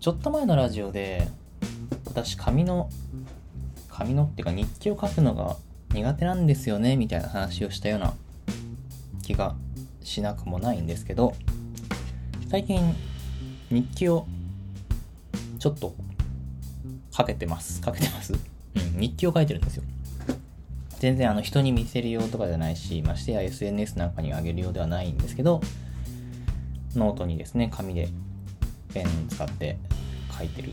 [0.00, 1.28] ちょっと前のラジオで
[2.06, 2.90] 私紙の
[3.88, 5.56] 紙のっていうか日記を書くのが
[5.92, 8.14] 苦手なんですよねみたいな話をしたような
[9.22, 9.54] 気が
[10.02, 11.34] しなくもないんですけど
[12.50, 12.94] 最近
[13.70, 14.26] 日記を
[15.58, 15.94] ちょっと
[17.12, 17.80] かけてます。
[17.80, 18.34] かけてます？
[18.34, 19.82] うん日記を書いてるんですよ。
[20.98, 25.60] 全然あの人に見せる用とかじゃないしましてや SNS なんかにあげるようではないんですけど
[26.94, 28.08] ノートにですね紙で
[28.96, 29.76] ペン使って
[30.38, 30.72] 書いてる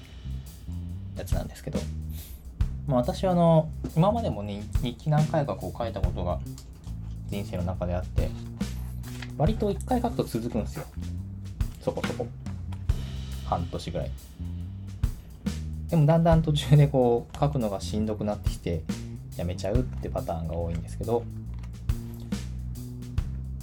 [1.18, 1.80] やつなんですけど、
[2.88, 6.40] まあ、私はあの今までもね日記何回かこう書いたことが
[7.28, 8.30] 人生の中であって
[9.38, 10.86] 割と1回書くと続くんですよ。
[11.82, 12.28] そこそこ。
[13.46, 14.12] 半年ぐらい。
[15.90, 18.84] でもだんだん途中でこう書くのがしんどくなってきて
[19.36, 21.24] やめちゃうってパターンが多いんですけど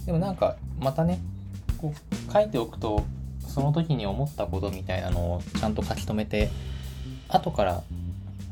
[0.06, 1.18] でもなんかまたね
[1.78, 3.04] こう書いておくと
[3.60, 6.48] その時に思ったことみたいなのをちゃんと書き留めて
[7.28, 7.82] 後から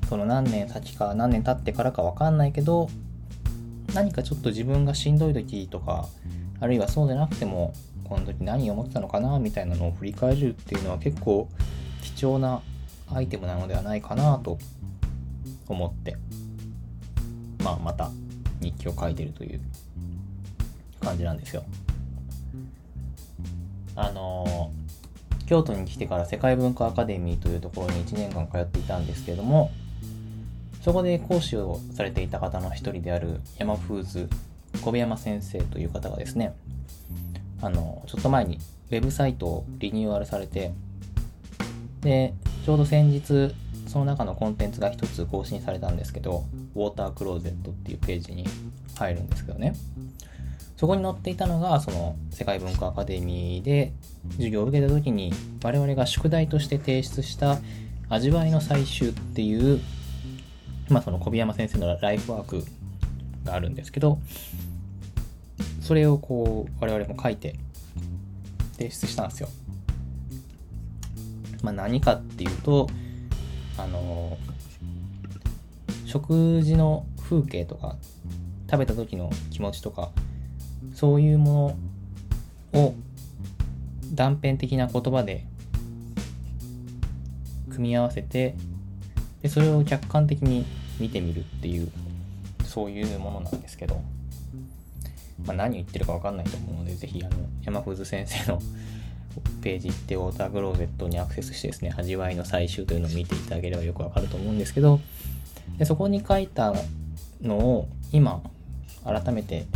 [0.06, 2.91] その何年先か何年経ってからか分かんないけど
[3.94, 6.06] 何かちょっと自分がしんどい時とか
[6.60, 7.72] あるいはそうでなくても
[8.05, 11.48] この時何を思ってたのかなみたいなのを振り返るっていうのは結構
[12.02, 12.61] 貴重な
[13.11, 14.58] アイテムなのではないかなと
[15.68, 16.18] 思って
[17.64, 18.11] まあまた
[18.61, 19.61] 日記を書いてるという
[21.00, 21.64] 感じなんですよ。
[23.96, 24.70] あの
[25.48, 29.70] 京都に来てから世界文化アカデミーというところに1年間通っていたんですけども
[30.82, 34.28] そこで講師をされていた方の一人である山フーズ
[34.82, 36.55] 小部山先生という方がですね
[37.62, 38.58] あのちょっと前に
[38.90, 40.72] ウェブサイトをリニューアルされて
[42.02, 42.34] で
[42.66, 43.55] ちょうど先日
[43.86, 48.44] その中のコンテンツが一つ更新されたんですけどウォータークローゼットっていうページに
[48.98, 49.74] 入るんですけどね。
[50.78, 53.92] そこに載っていたのがその世界文化アカデミーで
[54.34, 57.58] 授業を受けた時に我々が宿題として提出した
[58.08, 59.80] 味わいの採集っていう
[60.88, 62.64] まあその小宮山先生のライフワーク
[63.44, 64.20] があるんですけど
[65.80, 67.56] それをこう我々も書いて
[68.74, 69.48] 提出したんですよ。
[71.64, 72.88] まあ何かっていうと
[73.77, 74.38] あの
[76.06, 77.96] 食事の風景とか
[78.70, 80.12] 食べた時の気持ちとか
[80.94, 81.76] そういうも
[82.72, 82.94] のを
[84.12, 85.44] 断片的な言葉で
[87.70, 88.54] 組み合わせて
[89.42, 90.66] でそれを客観的に
[90.98, 91.90] 見てみるっていう
[92.64, 94.00] そういうものなんですけど、
[95.46, 98.60] まあ、何言ってるか分かんないと思うので是非あの山藤先生の
[99.62, 105.00] ページってウォータークローゼットにアクセスしてですね味わいの採集というのを見ていただければよくわかると思うんですけど
[105.78, 106.74] でそこに書いた
[107.40, 108.42] のを今
[109.05, 109.66] 改めて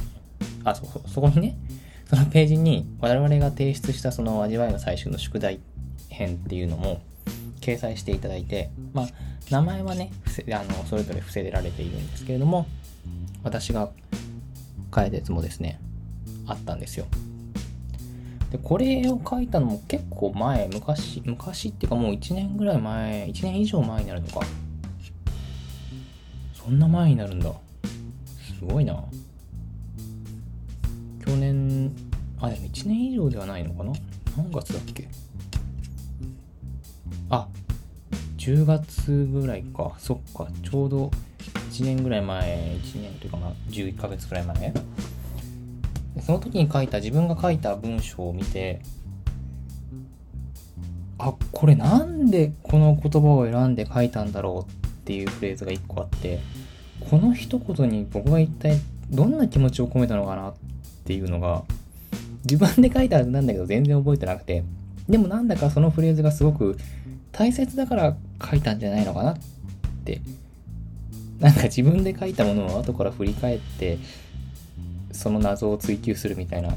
[0.65, 1.57] あそそこにね
[2.09, 5.61] そのページに我々が提出したその味わいの採集の宿題
[6.09, 7.01] 編っていうのも
[7.61, 9.07] 掲載していただいてまあ
[9.51, 10.13] 名前はね
[10.53, 12.67] あのそれぞれ伏せられているんですけれども
[13.43, 13.91] 私が
[14.95, 15.81] 書いたやつもですね
[16.47, 17.07] あったんですよ。
[18.51, 24.41] でこれを書いたのも結構前昔昔っていうかもう1年ぐらい前1年以上前になるのか。
[26.55, 27.51] そんな前になるんだ。
[28.59, 29.03] すごいな。
[31.33, 31.91] 去年
[32.39, 33.93] あでも1年以上ではないのかな？
[34.37, 35.09] 何月だっけ？
[37.31, 37.49] あ
[38.37, 39.93] 10月ぐらいか。
[39.99, 41.11] そっかちょうど
[41.71, 44.75] 1年ぐらい前1年というかまあ11ヶ月ぐらい前。
[46.21, 48.83] その時に書いた自分が書いた文章を見て
[51.17, 56.41] あこれなんでこの言葉を選んで書いたんだろうっていうフレーズが1個あって
[57.09, 58.79] この一言に僕が一体
[59.09, 60.55] どんな気持ちを込めたのかなっ
[61.05, 61.65] ていうのが
[62.45, 64.65] 自分で書いたはずなんだけど全然覚えてなくて
[65.09, 66.77] でもなんだかそのフレーズがすごく
[67.33, 69.37] 大切だから書いたんじゃないのかなっ
[70.05, 70.21] て
[71.41, 73.99] なんか自分で書いたものを後から振り返って
[75.13, 76.75] その謎を追求するみたいな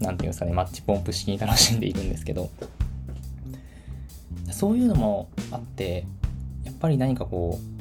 [0.00, 2.50] 何ていうんですかねマッチポンプ式に楽しんでいるんですけど
[4.50, 6.06] そういうのもあって
[6.64, 7.79] やっぱり何かこう、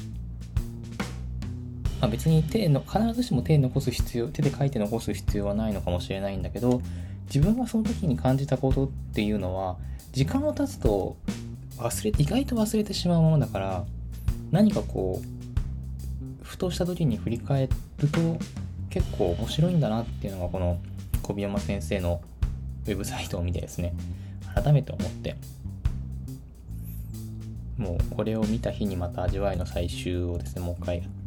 [2.00, 6.81] まあ、別に手の必ずしも手残す必要手で書いて残す必要はないのかもしれないんだけど
[7.25, 9.78] 自分がその時に感じたことっていうのは
[10.12, 11.18] 時間を経つと
[11.78, 13.86] 忘れ意外と忘れてしまうものだから
[14.51, 17.68] 何かこうふとした時に振り返
[18.00, 18.38] ると
[18.90, 20.80] 結構面白いんだなっていうのがこの
[21.22, 22.22] 小宮山先生の
[22.86, 23.94] ウェブサイトを見てですね
[24.56, 25.36] 改めて思って。
[27.80, 31.19] もうこれを見た日にまた味わいの最終をですねもう一回やって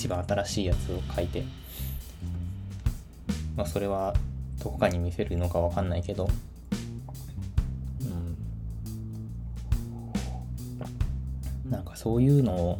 [0.00, 1.44] 一番新しいやつを書いて。
[3.54, 4.14] まあそれは
[4.64, 6.26] どこかに見せるのかわかんないけど。
[8.00, 8.04] う
[11.68, 11.70] ん。
[11.70, 12.78] なんかそういうのを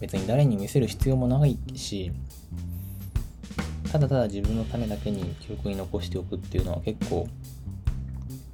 [0.00, 2.10] 別に誰に見せる必要もないし、
[3.92, 7.28] ただただ自分のためだけに記録に残しておくっていうのは結構、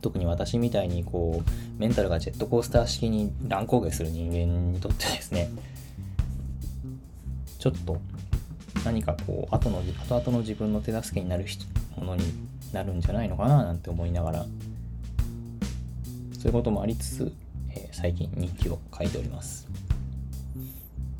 [0.02, 1.50] 特に私みたいにこう、
[1.80, 5.48] メンタルがジェットコースター式に乱高下する人間にとってですね、
[7.64, 7.98] ちょっと
[8.84, 11.46] 何かこう後の後々の自分の手助けになる
[11.96, 12.22] ものに
[12.74, 14.48] なるんじゃないのかななんて思いながらそ
[16.44, 17.32] ういうこともありつつ、
[17.70, 19.66] えー、最近日記を書いております。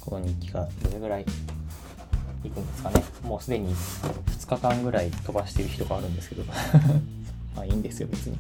[0.02, 3.02] この日記がどれぐらいいくんですかね。
[3.23, 6.44] もうすでに2日間ぐらい飛ばしてる日とかあるんですけど。
[7.56, 8.38] まあいいんですよ別に。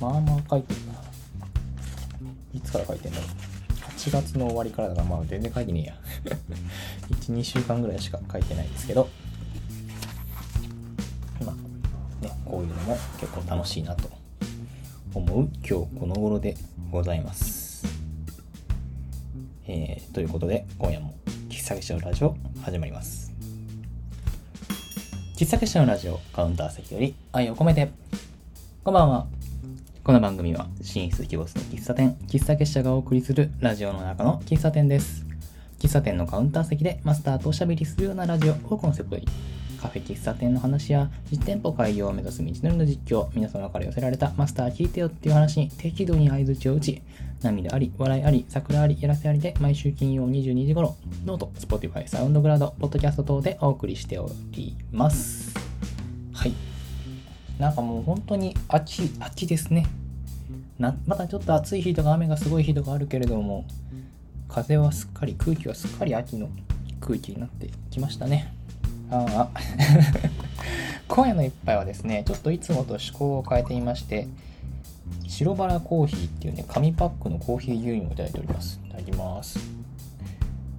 [0.00, 0.92] まあまあ書いてるな。
[2.54, 3.47] いつから書いてんだろう。
[3.98, 5.96] 8月の終わりからだからまあ全然書いてねえや。
[7.10, 9.08] 1、2週間ぐらいしか書いてないですけど。
[11.44, 14.08] まあねこういうのも結構楽しいなと
[15.14, 15.48] 思う。
[15.56, 16.56] 今日この頃で
[16.92, 17.84] ございます。
[19.66, 21.14] えー、ということで今夜も
[21.48, 23.32] 喫茶結社のラジオ始まります。
[25.36, 27.90] 喫茶結社のラジオカウンター席より愛を込めて。
[28.84, 29.37] こんばんは
[30.08, 35.26] この番組は、神出鬼没の喫茶店、喫茶結社がお送りするラジオの中の喫茶店です。
[35.78, 39.28] 喫茶店のカウンター席でマスターとおしゃべりするようなラジオをコンセプトに、
[39.78, 47.02] カフェ喫茶店の話や実店舗開業を目指す道のりの実況、皆様から寄せられたマスター聞いてよっていう話に適度に相槌を打ち、
[47.42, 50.96] 涙あり、笑いあり、サクラあり、やらせありで毎週金曜22時頃、
[51.26, 55.57] note、Spotify、 SoundCloud、ポッドキャスト等でお送りしております。
[57.58, 59.86] なんかもう本当に秋、秋ですね。
[60.78, 63.64] なまだちょっと暑い日とか雨がすごい日とかあるけれども、
[64.48, 66.48] 風はすっかり、空気はすっかり秋の
[67.00, 68.52] 空気になってきましたね。
[69.10, 69.60] ああ。
[71.08, 74.28] 今夜の一杯はですね、ちょっといつもと趣向を変えてみまして、
[75.26, 78.80] 白バラコーヒーっていうね、紙パックのコーヒー牛乳をいただいております。
[78.86, 79.58] いただきます。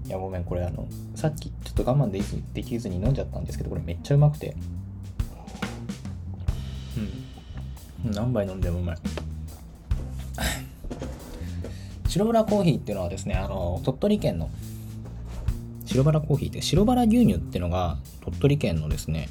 [0.06, 2.10] いや、ごめん、これあの、さっきちょっと我慢
[2.54, 4.56] できずに飲んじゃったんですけど、これめっちゃうまくて。
[8.04, 8.98] 何杯飲んでもうまい。
[12.07, 14.50] 白バラコーヒーっていうのはですね、あの、鳥取県の
[15.86, 19.30] 白バラコーヒーって白バラ牛乳っていうのが鳥取県のですね、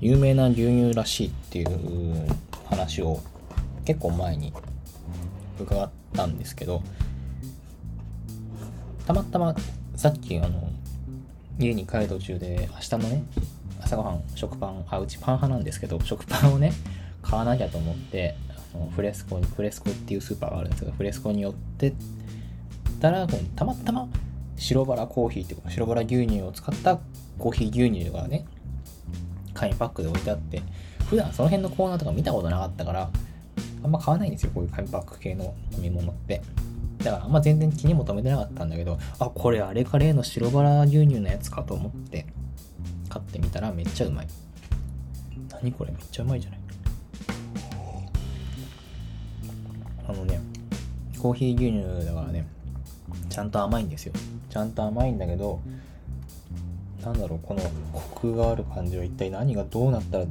[0.00, 2.26] 有名な牛乳らしいっていう
[2.68, 3.20] 話を
[3.84, 4.52] 結構前に
[5.60, 6.82] 伺ったんですけど、
[9.06, 9.54] たまたま
[9.96, 10.70] さっきあの、
[11.58, 13.24] 家に帰る途中で明日のね、
[13.82, 16.72] 朝ごはん食パン、あ、うちパン派なんですけど、食パンをね、
[17.24, 18.36] 買わなきゃと思って、
[18.94, 21.94] フレスコに、フレスコっていうスーパーがあるんですけど、フレスコに寄って
[23.00, 23.26] たら、
[23.56, 24.08] たまたま
[24.56, 26.98] 白バラコーヒーっていうか白バラ牛乳を使った
[27.38, 28.44] コーヒー牛乳がね、
[29.54, 30.62] 紙パックで置いてあって、
[31.08, 33.10] 普段その辺のコーナーとか見たことなかったから、
[33.82, 36.42] あんま買わないんですよ、こういう紙パック系の飲み物って。
[36.98, 42.26] だからあんま全然気にも留めてなかったんだけど、あ、これあれか例の白バラ牛乳のやつかと思って
[43.08, 44.28] 買ってみたらめっちゃうまい。
[45.50, 46.60] 何これめっちゃうまいじゃない
[50.06, 50.40] あのね、
[51.18, 52.46] コーヒー牛乳だからね、
[53.30, 54.12] ちゃんと甘いんですよ。
[54.50, 55.60] ちゃんと甘いんだけど、
[57.02, 57.62] なんだろう、この
[57.92, 60.26] コクがある感じは一体何がどうなったら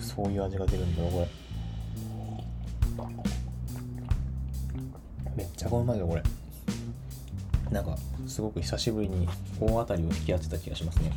[0.00, 1.28] そういう味が出るんだろう、これ。
[5.36, 6.22] めっちゃうまいよ、これ。
[7.70, 9.28] なんか、すごく久しぶりに
[9.60, 11.12] 大当たりを引き当てた気がしますね。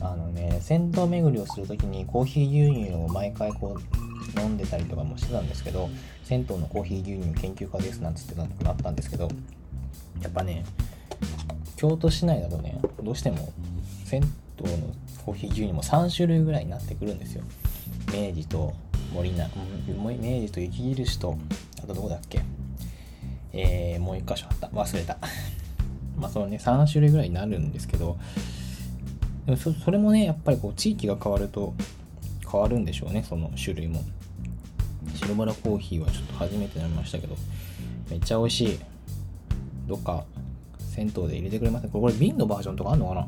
[0.00, 4.05] あのね、銭湯巡りをするときにコーヒー牛乳を毎回こう
[4.38, 5.88] 飲んでたりとかもしてたんですけど
[6.24, 9.28] 銭湯のコーヒー牛乳研究家ですなんつってたのがあったんですけど
[10.22, 10.64] やっぱね
[11.76, 13.52] 京都市内だとねどうしても
[14.04, 14.22] 銭
[14.64, 17.42] 湯のコーヒー牛乳も3種類ぐらいになってくるんですよ。
[18.12, 18.72] 明治と
[19.12, 19.48] 森な
[19.88, 21.36] 明治と雪印と
[21.82, 22.40] あとどこだっけ？
[23.52, 24.68] えー、もう一箇所あった。
[24.68, 25.18] 忘れた。
[26.16, 28.16] まあそのね3種類ぐらいになるんですけど
[29.44, 31.74] でもそれもねやっぱりこう地域が変わると
[32.50, 34.02] 変わるんでしょうねその種類も。
[35.26, 37.36] 白バラコーヒーはちょっと初めて飲みましたけど、
[38.08, 38.78] めっちゃ美味しい。
[39.88, 40.24] どっか、
[40.78, 41.90] 銭湯で入れてくれません？
[41.90, 43.26] これ瓶のバージョンとかあんのかな？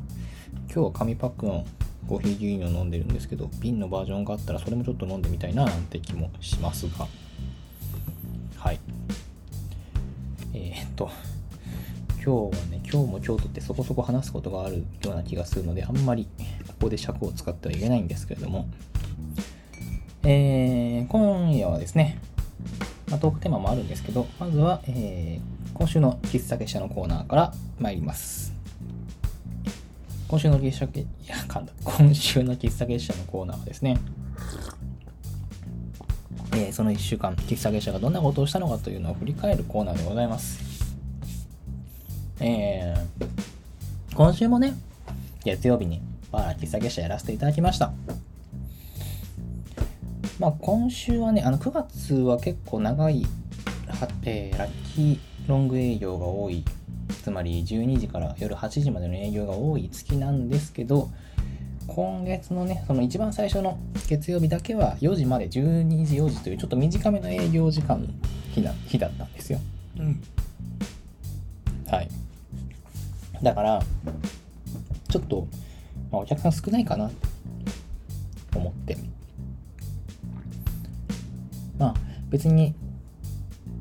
[0.73, 1.65] 今日は紙パックの
[2.07, 7.07] コーヒー牛乳を飲んでるんですけど、瓶のバージョンがあったらそれもちょっと飲んでみたいななんて気もしますが。
[8.57, 8.79] はい。
[10.53, 11.09] えー、っと、
[12.23, 16.27] 今日はね、今日も京都ってそこそこ話すことがあるような気がするので、あんまり
[16.67, 18.67] ここで尺を使ってはいけないんですけれども、
[20.31, 22.19] えー、今夜はですね、
[23.09, 28.53] まあ、トークテーマもあるんですけど、まずは、えー、今週の喫茶結社のコーナーから参ります。
[30.27, 31.73] 今週の喫茶結、いや、かんだ。
[31.83, 33.97] 今週の喫茶結社のコーナーはですね、
[36.53, 40.95] えー、その1週間、喫茶下車がどんなことをしたのかというのを振り返るコーナーでございます。
[42.39, 44.75] えー、今週もね、
[45.43, 47.91] 月曜日にバー喫茶下車やらせていただきました。
[50.39, 53.25] まあ、今週はね、あの9月は結構長い、
[53.87, 55.19] はえー、ラッキー
[55.49, 56.63] ロング営業が多い、
[57.21, 61.09] つまり12時から夜8時までの営業が多い月なんですけど、
[61.87, 63.77] 今月のね、その一番最初の
[64.07, 68.07] 月曜日だけは4時まで12時4時というちょっと短めの営業時間の
[68.53, 69.59] 日だ日だったんですよ。
[69.97, 70.23] うん。
[71.91, 72.07] はい。
[73.43, 73.81] だから、
[75.09, 75.47] ちょっと、
[76.09, 77.11] まあ、お客さん少ないかな
[78.51, 78.95] と思って。
[81.79, 81.93] まあ、
[82.29, 82.75] 別に、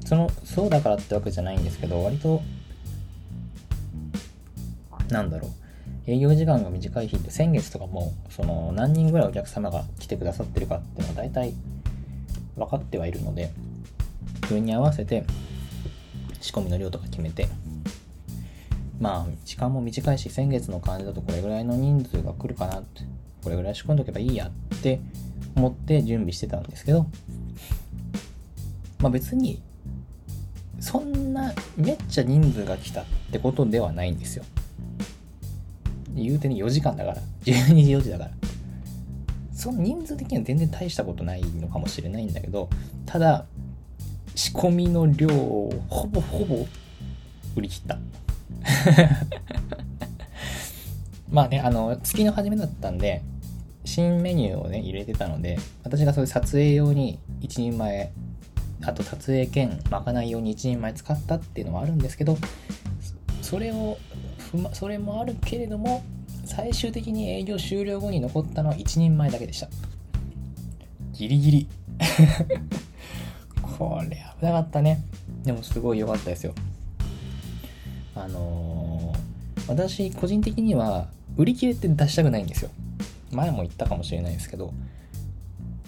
[0.07, 2.43] その、そうだからってわけじゃないんですけど、割と、
[5.11, 5.50] なんだろう。
[6.11, 11.52] 営業時間が短い日って先月とかもその何人ぐらいお客様が来てくださってるかっていうのは大体
[12.57, 13.50] 分かってはいるので
[14.49, 15.25] それに合わせて
[16.40, 17.47] 仕込みの量とか決めて
[18.99, 23.02] まあ時間も短いし先月の感じだとこれぐらいの人数が来るかなって
[23.45, 25.00] これぐらい仕込んどけばいいやって
[25.57, 27.05] 思って準備してたんですけど
[29.00, 29.62] まあ別に
[30.81, 34.45] そんなめっちゃ人数が来たってことではないんですよ。
[36.14, 37.17] 言うてね4時間だから。
[37.45, 38.31] 12時4時だから。
[39.52, 42.71] その人数的には全然大したことないのかもしれないんだけど
[43.07, 43.45] ただ
[44.37, 46.64] 仕込みの量をほぼほぼ
[47.57, 47.99] 売り切った。
[51.31, 53.23] まあねあの月の初めだったんで
[53.85, 58.12] 新メニューをね入れてたので私がそういう撮影用に1人前
[58.88, 62.38] あと撮影兼まかない用に1人前使ったっていうのはあるんですけど
[63.42, 63.99] それを
[64.73, 66.02] それもあるけれども
[66.47, 69.68] 最終的に営業終了後に残ったのは1人前だけでした。
[71.12, 71.68] ギリギリ。
[73.61, 75.02] これ危なかったね。
[75.45, 76.54] でもすごい良かったですよ。
[78.14, 82.71] あのー、私個人的には売り切れって出したくないんですよ。
[83.33, 84.73] 前も言ったかもしれないですけど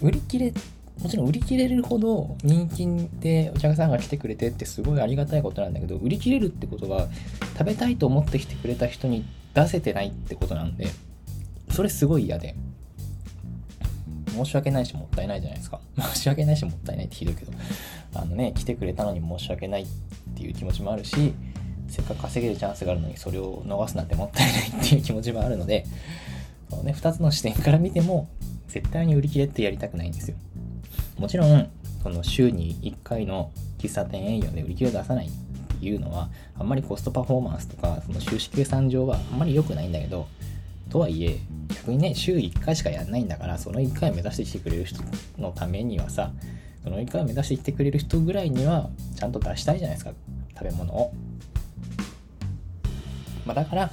[0.01, 0.53] 売り切れ
[0.99, 2.87] もちろん売り切れるほど人気
[3.19, 7.07] でお客さんが来てくれてってすごいありがたいことなんだけど売り切れるってことは
[7.57, 10.87] 食べたいと思ってきてくれた人に出せてないってことなんで
[11.71, 12.55] それすごい嫌で。
[14.31, 15.81] 申し訳ないしもったいないじゃないですか。
[15.99, 17.51] 申し訳ないしもったいないってひどいけど。
[18.13, 19.87] あのね来てくれたのに申し訳ないっ
[20.35, 21.33] ていう気持ちもあるし
[21.87, 25.85] せっかく稼げるチャンスがあるのにそれを逃すなんてもったいないっていう気持ちもあるので
[26.69, 28.29] その、ね、2つの視点から見ても
[28.67, 30.37] 絶対に売り切れってやりたくないんですよ。
[31.21, 31.69] もちろん、
[32.01, 35.31] その週に1回の喫茶店営業で売り切れを出さないっ
[35.79, 40.27] ていうのは、あんまりコストパフォーマンスとか、その収支計算上はあんまり良くないんだけど、
[40.89, 41.37] とはいえ、
[41.75, 45.03] 逆にね、週1回しかやんないんだから、その1回を目指してきてくれる人
[45.37, 46.31] のためにはさ、
[46.83, 50.13] その1回を目指してきてくれる人ぐらいには、ちゃんと出したいじゃないですか、
[50.57, 51.13] 食べ物を。
[53.45, 53.91] まあ、だから、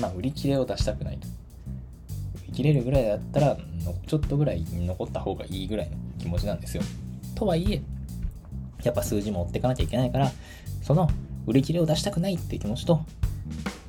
[0.00, 1.26] まあ、売り切れを出したくないと。
[1.26, 3.56] 売り切れるぐらいだったら、
[4.06, 6.82] ちょっとぐらい残った方がいいぐらいの気持ちなんですよ。
[7.34, 7.82] とはいえ、
[8.82, 10.32] やっぱ数字も追っていかなきゃいけないから、
[10.82, 11.10] その
[11.46, 13.04] 売り切れを出したくないっていう気持ちと、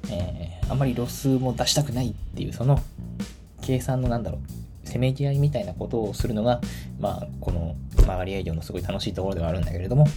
[0.10, 2.80] えー、あんまりロスも出したくないっていう、その
[3.62, 6.62] 計算のなんだろう、せめぎ合いみたいなことをするのが、
[7.00, 10.08] まあ、この曲がり営業のすごい楽しいところではあるんだけれども、っ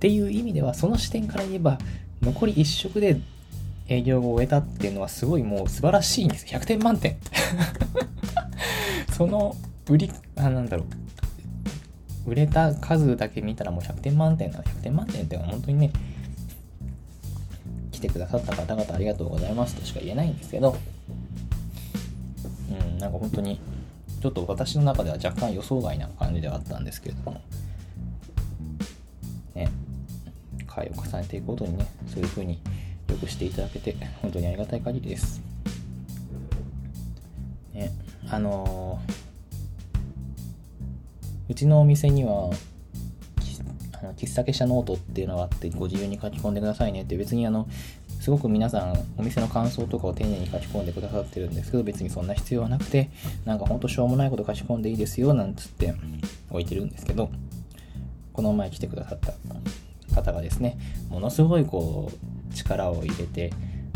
[0.00, 1.78] ていう意味では、その視点から言えば、
[2.20, 3.20] 残り1食で
[3.86, 6.46] 営業を終えたっていうのはすごいもう素晴らしいんです。
[6.46, 7.16] 100点満点。
[9.12, 9.56] その
[9.88, 10.84] 売りあなんだろ
[12.26, 12.30] う。
[12.30, 14.64] 売れた数だけ見たらもう100点満点なの。
[14.64, 15.90] 100点満点って本当にね
[17.92, 20.76] 来てくださった方々ありがとうございますとしか言えないんですけど。
[22.70, 23.60] うんなんか本当に
[24.22, 27.40] ちょっと私の中では若干予想外な感じではあったんですけれども。
[29.54, 29.68] ね。
[30.66, 32.58] 回を重ねていくごとにねそういう風に
[33.14, 35.40] 良くしていただけて、本当にありがたい限りです。
[37.72, 37.92] ね、
[38.30, 42.50] あのー、うちのお店には、
[43.92, 47.68] あの喫茶結社ノートっていうのがあって、ご自由に書き込んでくださいねって、別にあの、
[48.24, 53.10] すごく皆さんお店の感想とかを丁寧に書き込んでくださってるんですけど別にそんな必要はなくて
[53.44, 55.92] なんかほんとしょうもないこと書き込んでいいですよなんつって
[56.48, 57.30] 置いてるんですけど
[58.32, 59.34] この前来てくださった
[60.14, 60.78] 方がですね
[61.10, 63.52] ものすごいこう力を入れて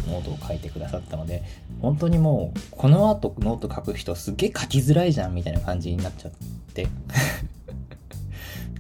[0.07, 1.43] ノートを書いてくださったので
[1.81, 6.33] 本当にもうこの後ノート書く人すげえ書きづらいじゃんみたいな感じになっちゃっ
[6.75, 6.89] て。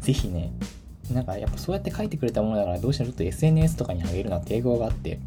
[0.00, 0.52] ぜひね
[1.12, 5.18] なんかやっぱそうやって書いてくれたものだからどうしてもちょっと SNS とかにあげるのは抵抗があって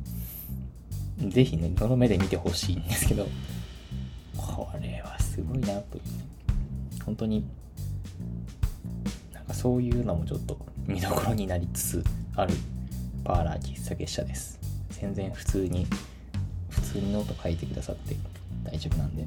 [1.20, 3.28] ぜひねその目で見てほしいんですけど
[4.36, 6.00] これはすごいなと
[7.06, 7.46] 本当に
[9.34, 12.04] なんかそういうのもちょっと見どころになりつつ
[12.36, 12.54] ある。
[13.24, 14.60] パーラー喫茶結社です。
[14.90, 15.88] 全然普通に
[16.70, 18.16] 普通にノート書いてくださって
[18.64, 19.26] 大丈夫なんで。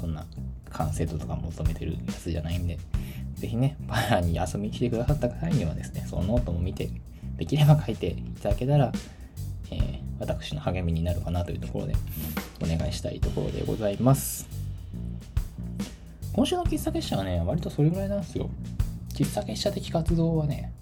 [0.00, 0.26] そんな
[0.70, 2.78] 完成度とか求めてるやつじゃないんで。
[3.34, 6.90] ぜひねパーラーに遊びに来てくださった際にはですねそのノートも見て
[7.36, 8.92] できれば書いていただけたら、
[9.72, 11.94] えー、私の励みになるかなというところで
[12.62, 14.46] お願いしたいところでございます。
[16.32, 18.48] 今週の喫茶結社はね割とそれぐらいなんですよ。
[19.14, 20.72] 喫茶結社的活動はね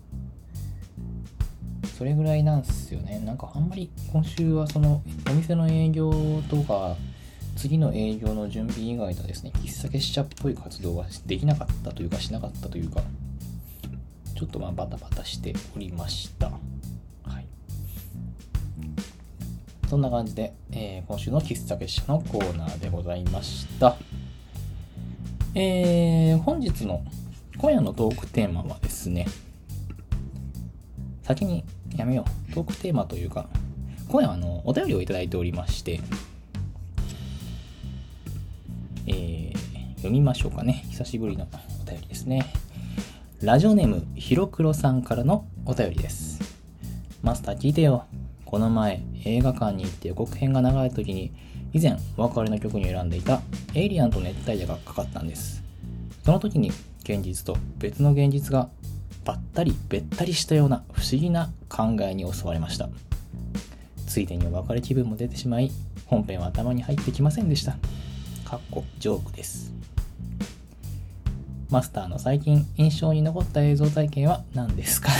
[2.00, 3.20] それぐらいなんすよね。
[3.26, 6.10] なんかあんまり今週はそのお店の営業
[6.48, 6.96] とか
[7.56, 13.02] 次の営業の準備以外とですね、喫茶結社っぽい活動はできなかったというかしなかったというか、
[14.34, 16.46] ちょっとまあバタバタしておりました。
[16.46, 17.46] はい。
[19.86, 23.98] そんな感じで、えー、今週の喫茶結社のコーナーでございました。
[25.54, 27.04] えー、本日の
[27.58, 29.26] 今夜のトークテーマはですね、
[31.24, 31.62] 先に
[31.96, 32.54] やめよう。
[32.54, 33.48] トークテーマというか、
[34.08, 36.00] 今夜はあの、お便りをいただいておりまして、
[39.06, 40.84] えー、読みましょうかね。
[40.90, 41.46] 久しぶりの
[41.82, 42.52] お便りですね。
[43.40, 46.40] ラジオネーム、ひろくろさんからのお便りです。
[47.22, 48.04] マスター聞いてよ。
[48.44, 51.32] この前、映画館に行って予告編が流れた時に、
[51.72, 53.42] 以前、お別れの曲に選んでいた、
[53.74, 55.62] エイリアンと熱帯夜がかかったんです。
[56.24, 58.68] その時に、現実と別の現実が
[59.24, 62.88] ばったりべったりしたような不思議な考えに襲われました。
[64.06, 65.70] ついでにお別れ気分も出てしまい
[66.06, 67.76] 本編は頭に入ってきませんでした。
[68.44, 68.84] かっこ。
[68.98, 69.72] ジョークです。
[71.70, 75.10] マスターの最近印象に残った映像体験は何ですか？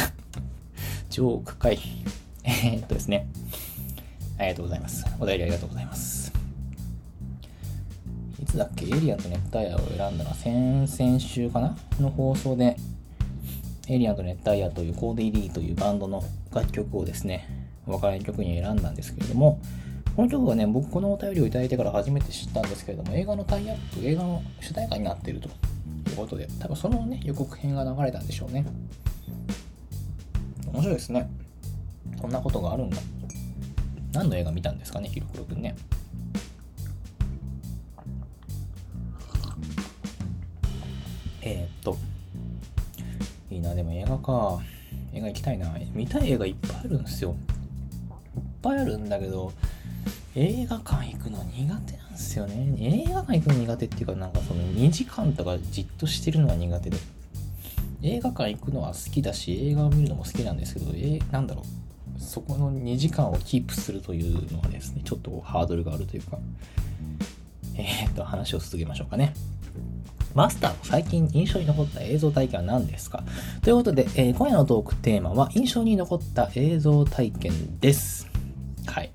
[1.08, 1.78] ジョークかい。
[2.42, 3.28] えー、っとですね。
[4.38, 5.04] ありがとうございます。
[5.20, 6.32] お便りありがとうございます。
[8.42, 8.86] いつだっけ？
[8.86, 11.76] エリアと熱帯夜を選んだのは先々週かな？
[12.00, 12.76] の放送で
[13.90, 16.22] エリアンと熱帯夜というコーディリーというバンドの
[16.54, 17.48] 楽曲をですね、
[17.88, 19.60] お別れの曲に選んだんですけれども、
[20.14, 28.64] この曲はね、僕このお便りをいただいてから初めて知ったんですけれども、映画のタイアップ、映画の主題歌になっているということで、多分そのね、予告編が流れたんでしょうね。
[30.72, 31.28] 面白いですね。
[32.20, 32.98] そんなことがあるんだ。
[34.12, 35.74] 何の映画見たんですかね、ひろくろくんね。
[41.42, 41.96] えー、っと、
[43.50, 44.60] いいな、でも映画か。
[45.12, 45.74] 映画行きたいな。
[45.92, 47.34] 見たい映画いっぱいあるんですよ。
[48.36, 49.52] いっぱいあるんだけど、
[50.36, 52.74] 映画館行くの苦手なんですよね。
[52.78, 56.96] 映画館行くの苦手っていうか、なんかその2時間とかじっとしてるのが苦手で。
[58.02, 62.20] 映画館行くのは好きだし、映画を見るのも好きなんですけど、えー、なんだろう。
[62.20, 66.38] そこの2時間をキープするというのはですね、ちょっとハードルがあるというか、
[67.76, 69.34] えー、っと、話を続けましょうかね。
[70.34, 73.24] マスターの最近印象に残った映像体験は何ですか？
[73.62, 78.28] ということで、えー、今夜のトークテーマは印象に残った映像体験です。
[78.86, 79.10] はい。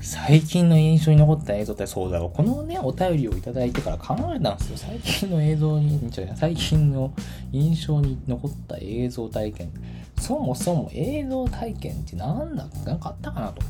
[0.00, 2.36] 最近の印象に残った映像ってそうだろう。
[2.36, 4.76] このね、お便りをいただいてから考えたんですよ。
[4.76, 7.12] 最近の映像に、じゃ最近の
[7.52, 9.70] 印象に残った映像体験。
[10.18, 12.66] そもそも映像体験って何だ？
[12.84, 13.62] なんかあったかなと。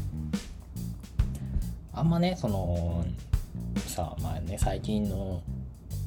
[1.93, 3.05] あんまね、その、
[3.87, 5.43] さあ、まあね、最近の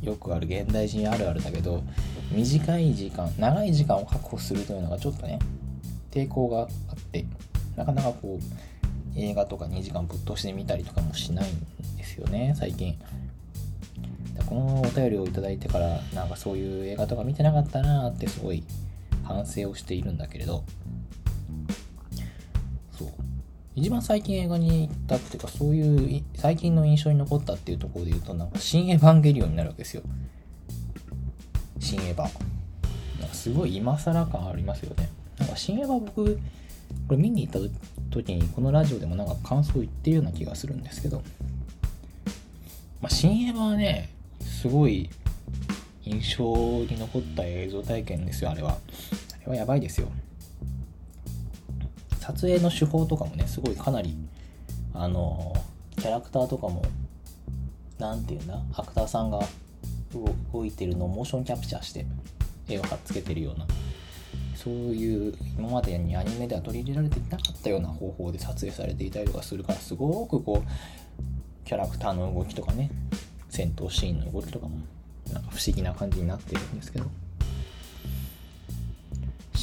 [0.04, 1.84] よくある現代人あるあるだけど
[2.32, 5.40] 短い時間長い時間を確保するというのがちょっとね
[6.12, 6.68] 抵抗があっ
[7.12, 7.26] て
[7.76, 12.98] なかなかこう映画とか2時間ぶっ通してみたりとかもしないんですよね最近。
[14.48, 18.64] このお便りをいただいてからなんかそういう映画とか見てなかったなってすごい
[19.24, 20.64] 反省をしているんだけれど
[23.76, 30.04] 一番最近映画に行ったっていうか、そういう最近の印象に残ったっていうところで言うと、なんか、新エヴァンゲリオンになるわけですよ。
[31.80, 32.18] 新エヴァ。
[33.20, 35.10] なんかすごい今更感ありますよね。
[35.40, 36.40] なんか、新エヴァ僕、こ
[37.12, 37.60] れ見に行った
[38.12, 41.24] 時に、このラジオでもなんか感想言ってるような気がするんですけど、
[43.02, 44.10] まあ、新エヴァはね、
[44.40, 45.10] すごい
[46.06, 48.74] 印象に残った映像体験ですよ、あれは。
[48.74, 50.10] あれはやばいですよ。
[52.24, 54.16] 撮影の手法とかもね、すごいかなり、
[54.94, 55.54] あの、
[55.98, 56.82] キャラクターとかも、
[58.00, 59.42] なんていうんだ、アクターさんが
[60.54, 62.06] 動いてるのをモーションキャプチャーして
[62.70, 63.68] 絵を貼っつけてるような、
[64.56, 72.90] そういう今までにアニメでは取り入れられていなかったような方法で撮影されていたりとかするから、すごくこう、キャラクターの動きとかね、
[73.50, 74.78] 戦闘シーンの動きとかも、
[75.34, 77.06] なんか不思議な感じになってるんですけど。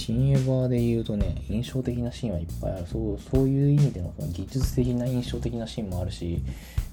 [0.04, 2.86] 新エヴァで言うとね、印象的なシーンはいっぱいある。
[2.86, 6.42] そう、そういう意味でのその技術的な印象的なシーンもあるし、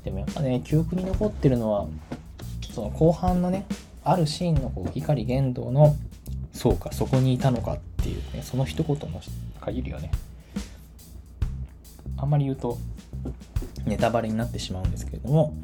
[0.04, 1.88] でもやっぱね、記憶に残ってるのは、
[2.78, 3.66] その後半のね
[4.04, 5.96] あるシーンのこう碇玄道の
[6.54, 9.20] そうかそこにいたのかっていうねその一言の
[9.60, 10.12] 限りはね
[12.18, 12.78] あんまり言うと
[13.88, 15.56] ネタバレになってしまうんですけれども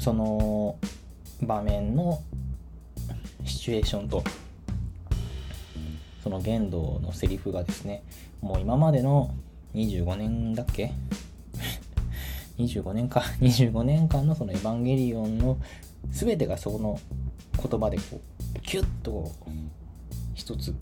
[0.00, 0.76] その
[1.40, 2.20] 場面の
[3.44, 4.24] シチュエーションと
[6.28, 8.02] その言動のセリフがですね
[8.42, 9.34] もう今までの
[9.74, 10.92] 25年だっけ？
[12.58, 13.20] 25年か。
[13.40, 15.56] 25年間のそのエヴァンゲリオンの
[16.10, 17.00] 全てがその
[17.56, 18.20] 言葉でこ
[18.56, 19.32] うキュッと
[20.34, 20.74] 一つ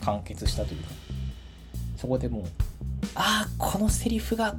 [0.00, 0.88] 完結したというか
[1.98, 2.42] そこでもう
[3.16, 4.56] ああこのセリフが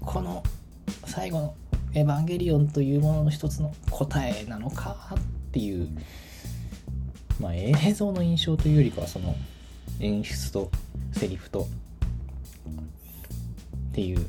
[0.00, 0.42] この
[1.06, 1.54] 最後の
[1.94, 5.22] 「エヴァンゲリオン」というものの一つの答えなのかっ
[5.52, 5.88] ていう
[7.40, 9.34] まあ映像の印象というよりかはその
[9.98, 10.70] 演出と
[11.12, 11.66] セリフと
[13.90, 14.26] っていう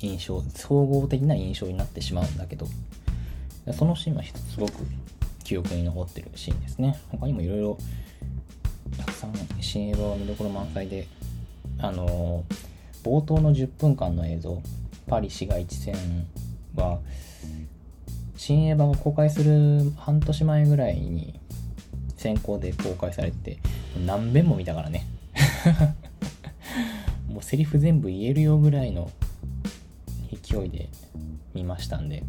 [0.00, 2.66] 印象総合的な印象になってしまうんだけど
[3.72, 4.72] そのシーンはすごく
[5.44, 6.98] 記憶に残ってるシーンですね。
[7.10, 7.78] 他にもいろいろ
[8.96, 11.06] たくさん新映画は見どころ満載で
[11.78, 12.44] あの
[13.02, 14.62] 冒頭の10分間の映像
[15.06, 15.94] パリ市街地戦
[16.74, 16.98] は
[18.40, 21.38] 新映画が公開する半年前ぐらいに
[22.16, 23.58] 先行で公開されて
[24.06, 25.06] 何遍も見たからね。
[27.28, 29.10] もうセリフ全部言えるよぐらいの
[30.42, 30.88] 勢いで
[31.52, 32.22] 見ましたんで。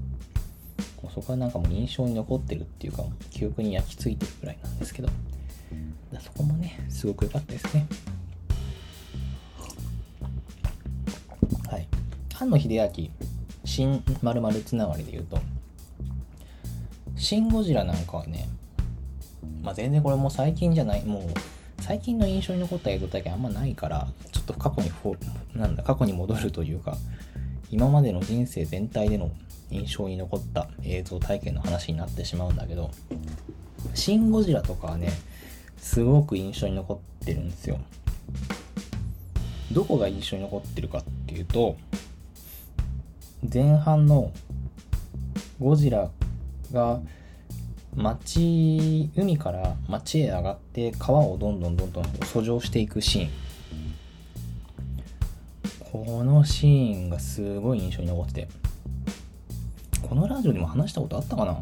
[1.01, 5.09] もうそこはなんかもう印象に残ってるっていうか記憶に焼き付いてるぐらいなんですけど。
[6.19, 7.87] そこもねすごく良かったですね。
[11.69, 11.87] はい。
[12.33, 13.09] 菅野秀明
[13.63, 15.39] 新〇〇つながりで言うと
[17.31, 18.49] シン・ゴジラなんかはね
[19.63, 21.23] まあ全然これもう最近じゃないもう
[21.81, 26.97] 最近の印象に残った映像だけあんまないからちょっと過去にフォなんだ過去に戻るというか
[27.69, 29.31] 今までの人生全体での
[29.69, 32.91] 印象に残った映像体験の話になってしまうんだけど、
[33.93, 35.13] シン・ゴジラとかはね、
[35.77, 37.79] すごく印象に残ってるんですよ。
[39.71, 41.77] どこが印象に残ってるかっていうと、
[43.51, 44.33] 前半の
[45.61, 46.09] ゴジラ
[46.73, 46.99] が
[47.95, 53.29] 町、海から町へ上がって川をどんどんどんどん遡上していくシーン。
[55.91, 58.47] このシーンがすごい印象に残ってて
[60.01, 61.61] このラジオでも話したことあったかな？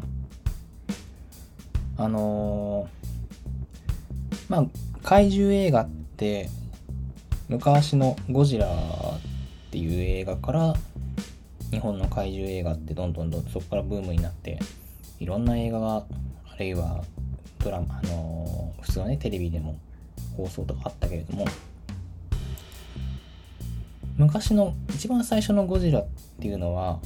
[1.96, 4.66] あのー、まあ
[5.02, 6.48] 怪獣映画って
[7.48, 8.70] 昔のゴジラっ
[9.72, 10.74] ていう映画から
[11.72, 14.60] 日本の怪獣映画ってどんどんどんそこからブームになって
[15.20, 17.04] いろんな映画があるいは
[17.62, 19.78] ドラマあのー、普通のねテレビでも
[20.36, 21.44] 放送とかあったけれども
[24.16, 26.06] 昔の一番最初のゴジラっ
[26.40, 27.00] ていうのは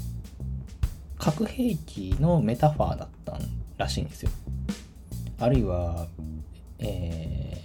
[1.19, 3.39] 核兵器のメタファーだった
[3.77, 4.31] らしいんですよ。
[5.39, 6.07] あるいは、
[6.79, 7.65] え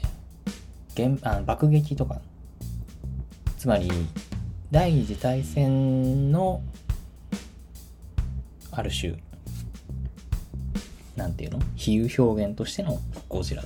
[0.95, 2.21] ー、あ爆撃とか。
[3.57, 3.89] つまり
[4.71, 6.61] 第二次大戦の
[8.71, 9.17] ある種
[11.19, 11.59] なんていうの？
[11.75, 13.63] 比喩表現としてのゴジラ。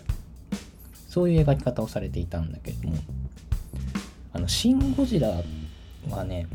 [1.07, 2.97] そういう描き方をされていたんだけども。
[4.33, 5.29] あの「シン・ゴジラ」
[6.09, 6.47] はね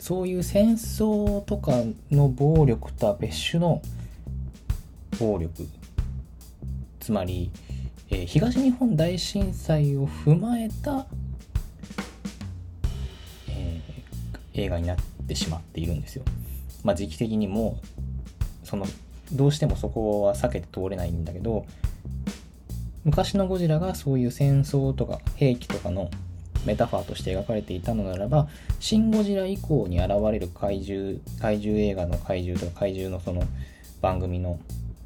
[0.00, 3.80] そういう戦争とかの暴力とは別種の
[5.20, 5.68] 暴力。
[6.98, 7.52] つまり、
[8.10, 11.06] えー、東日本大震災を踏まえた、
[13.48, 14.96] えー、映画になっ
[15.28, 16.24] てしまっているんですよ。
[16.82, 17.78] まあ、時期的にも
[18.72, 18.86] その
[19.32, 21.66] どうしてもそこは避けて通れないんだけど
[23.04, 26.10] 昔のゴジラがそういう戦争とか兵器とかの
[26.64, 33.42] メタファーとして描かれていたのならば、シン・ゴジラ以降に現れる怪獣、怪獣映画の怪獣とか怪獣のその
[34.00, 34.60] 番組の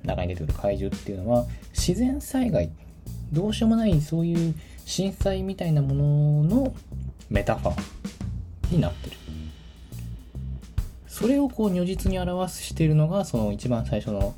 [0.04, 2.70] 中に出てくる怪獣っていうのは、自然災害、
[3.32, 6.74] どうしようもないそういう震災みたいなものの
[7.30, 9.16] メタファーになってる。
[11.16, 14.34] それをこう如実に表しているのが、その一番最初の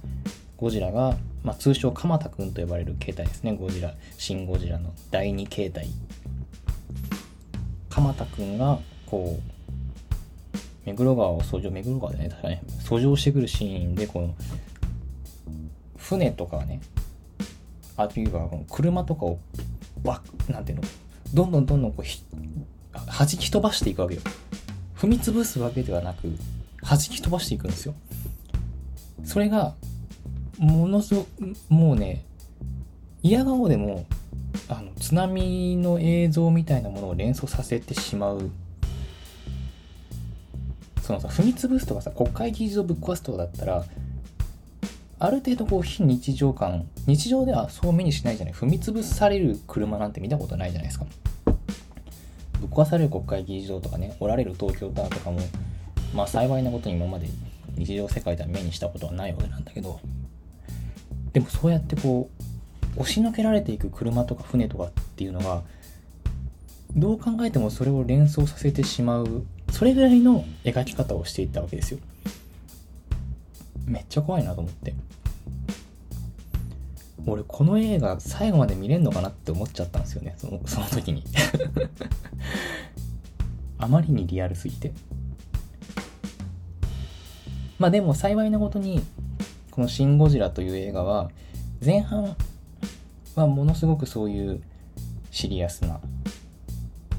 [0.57, 3.53] ゴジラが、まあ、通称鎌田くんと呼ばれる形態ですね。
[3.53, 5.89] ゴジラ、シン・ゴジラの第2形態。
[7.91, 12.29] 鎌田くんがこう目黒川を遡上目黒川でね。
[12.29, 12.63] 確かね。
[12.85, 14.37] 遡上してくるシーンでこの
[15.97, 16.81] 船とかね
[17.97, 19.41] あるいは車とかを
[20.05, 20.85] バッなんていうの？
[21.35, 22.23] どんどんどんどんこうひ
[22.93, 24.21] 弾き飛ばしていくわけよ。
[24.97, 26.29] 踏み潰すわけではなく
[26.97, 27.95] 弾き飛ばしていくんですよ。
[29.25, 29.75] それが
[30.59, 31.29] ものすごく
[31.69, 32.25] もうね
[33.23, 34.07] 嫌顔でも
[34.69, 38.51] あの津波の映像みたいなものを連想させてしまう。
[41.03, 43.85] そのさ踏み潰すとかさ国会議事堂ぶっ壊すとかだったら
[45.19, 48.55] ある程度こう非日常感日常ではそう目にしないじゃない。
[48.55, 51.07] 踏み潰される車なんて見たことないじゃないですか。
[52.61, 55.41] ぶっ壊される国会議事堂とかねおられる東京タワーとかも
[56.15, 57.29] まあ幸いなことに今まで
[57.77, 60.01] 日常世界では目にしたことはないわけなんだけど
[61.33, 62.31] でもそうやってこ
[62.97, 65.63] う押しのけられていく車とか船とかっていうのが
[66.97, 72.01] どう考えてもそれを連想させてしまうそれぐらいの描き方をしていったわけですよ。
[73.87, 74.95] めっちゃ怖いなと思って。
[77.27, 81.23] 俺この映画最後まで見れんのかなって思っちゃったんですよねその その時に。
[83.79, 84.93] あまりにリアルすぎて。
[87.79, 89.03] まあでも幸いなことに
[89.71, 91.31] この「シン・ゴジラ」という映画は
[91.85, 92.37] 前半
[93.35, 94.63] はものすごくそういう
[95.31, 96.01] シリアスな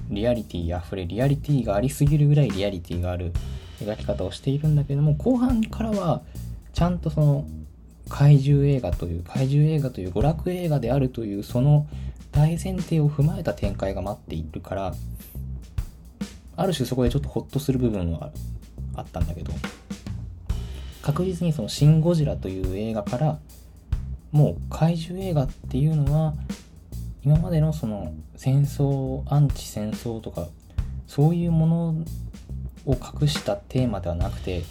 [0.09, 3.31] リアリティあふれリアリティがありすぎるぐらいリアリティがある
[3.79, 6.21] 描き方をしているんだけども後半からは
[6.73, 7.45] ちゃんとその
[8.09, 11.87] 怪獣映画という怪獣映画という娯楽映画であるというその
[12.31, 14.93] 大前提を踏まえた展開が待っているから
[16.55, 18.31] ある種そこでちょっとホッとする部分は
[18.95, 19.53] あったんだけど
[21.01, 23.39] 確実にその「シン・ゴジラ」という映画から
[24.31, 26.33] もう怪獣映画っていうのは
[27.23, 30.47] 今までのその戦争アンチ戦争とか
[31.07, 31.95] そういうもの
[32.85, 34.63] を隠したテーマではなくて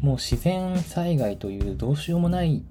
[0.00, 2.62] もう自然災害というどうしようもない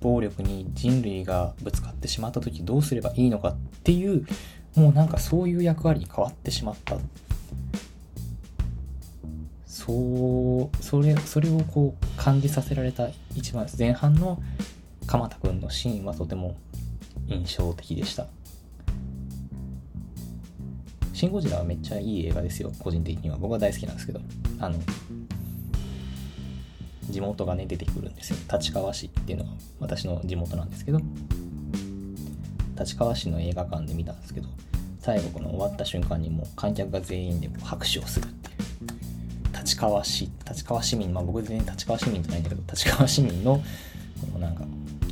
[0.00, 4.26] 暴力に人類がぶつかってしまった時どうすればいいのかっていう
[4.74, 6.96] もうなんかそういう役割に変わってしまった。
[9.76, 14.42] そうそれそれをこう感じさせられた一番前半の
[15.06, 16.56] 鎌田君のシーンはとても
[17.28, 18.26] 印象的でした。
[21.12, 23.36] シン・ゴジラはめっちゃいい映画ですよ個人的には。
[23.36, 24.20] 僕は大好きなんですけど。
[24.60, 24.78] あの
[27.10, 28.38] 地元がね出てくるんですよ。
[28.50, 31.00] 立川市っていうのが私の地元なんですけど。
[32.78, 34.48] 立川市の映画館で見たんですけど
[35.00, 38.28] 最後この終わった瞬間にもう観客が全員で拍手をする。
[39.66, 43.62] 立川市立川市民まあ僕全然立川市民じゃないんだけど立川市民のこ
[44.34, 44.62] のなんか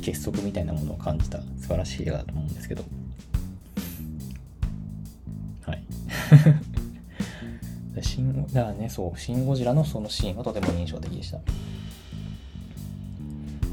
[0.01, 2.85] 結束みたいなものを感じた素晴らしい映画だと思うんですけど。
[5.63, 5.83] はい。
[8.01, 11.39] シンだからねそう「シン・ゴジラ」のそのシーンはとても印象的でした。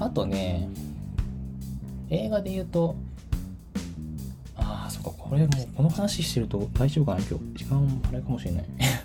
[0.01, 0.68] あとね
[2.11, 2.97] 映画で言うと
[4.57, 7.64] ああそっかこれもうこの話してると大丈夫かな今日。
[7.64, 8.64] 時間あれかもしれない。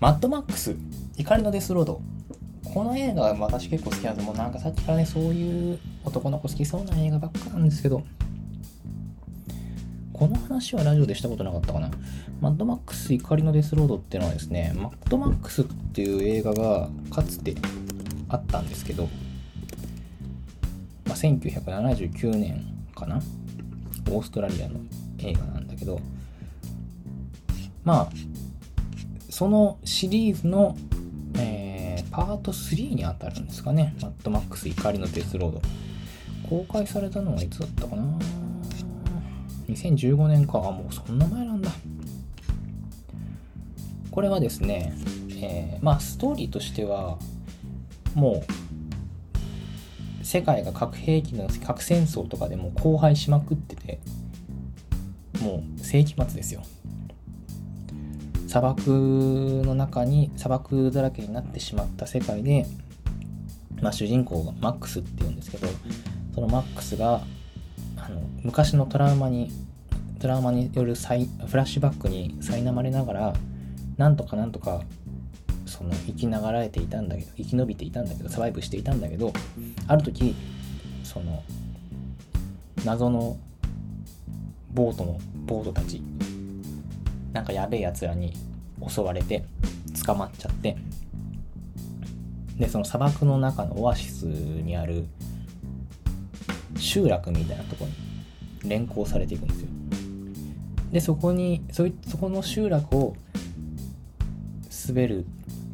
[0.00, 0.76] マッドマックス
[1.18, 2.00] 怒りのデスロード。
[2.64, 4.26] この映画は私結構好きなんです。
[4.26, 8.02] もうなんかさっきからねそういう男の子好きそうな映画ばっかなんですけど。
[10.14, 11.90] この話はラジオでしたことなかったかな。
[12.40, 17.54] マッドマックス怒りのデスロードっていうのはですねマッドマックスっていう映画がかつて
[18.30, 19.06] あったんですけど
[21.04, 23.20] まあ、1979年かな？
[24.10, 24.80] オーストラリアの
[25.18, 26.00] 映画なんだけど。
[27.84, 28.08] まあ
[29.40, 30.76] そのシリーズの、
[31.38, 33.96] えー、パート3にあたるんですかね。
[34.02, 35.62] マッドマックス怒りのデスロード。
[36.46, 38.02] 公開されたのはいつだったかな
[39.66, 40.58] ？2015年か。
[40.58, 41.70] もうそんな前なんだ。
[44.10, 44.92] これはですね、
[45.40, 47.16] えー、まあストーリーとしては
[48.14, 48.44] も
[50.20, 54.00] う世界が核兵器の核戦争とかでも荒廃しまくってて
[55.40, 56.62] もう世紀末ですよ。
[58.50, 62.66] 砂漠の中に砂漠だらけになってしまった世界で、
[63.80, 65.68] まあ、主人公がマックスっていうんですけど
[66.34, 67.20] そのマックスが
[67.96, 69.52] あの昔のトラウマに
[70.18, 71.00] トラウマによるフ
[71.56, 73.34] ラッシュバックに苛まれながら
[73.96, 74.82] なんとかなんとか
[75.64, 79.32] その生きながらえていたんだけど生き延びていたんだけどサバイブしていたんだけど
[79.86, 80.34] ある時
[81.04, 81.44] その
[82.84, 83.36] 謎の
[84.72, 86.02] ボートのボートたち
[87.32, 88.32] なんかやべえやつらに
[88.86, 89.44] 襲われて
[90.04, 90.76] 捕まっちゃって。
[92.58, 95.06] でその砂漠の中のオアシスにある
[96.76, 99.68] 集落みたいなとこに連行されていくんですよ。
[100.92, 103.16] でそこにそいそこの集落を
[104.88, 105.24] 滑る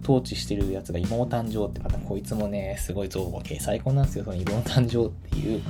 [0.04, 4.24] 統治してるやつが妹誕生って方こいつもねすごい造語系最高なんですよ。
[4.24, 5.62] その妹誕生っていう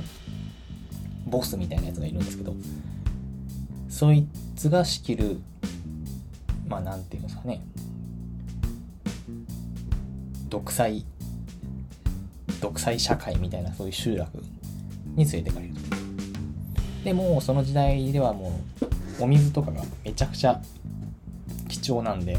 [1.25, 2.53] ボスみたいなやつがいるんですけど。
[3.89, 5.37] そいつが仕切る
[6.67, 7.61] まあ何て言うんですかね。
[10.49, 11.05] 独裁
[12.61, 14.37] 独裁社会みたいなそういう集落
[15.15, 15.79] に連れてかれると。
[17.03, 18.59] でもその時代ではも
[19.19, 20.61] うお水とかがめちゃくちゃ
[21.67, 22.37] 貴重なんで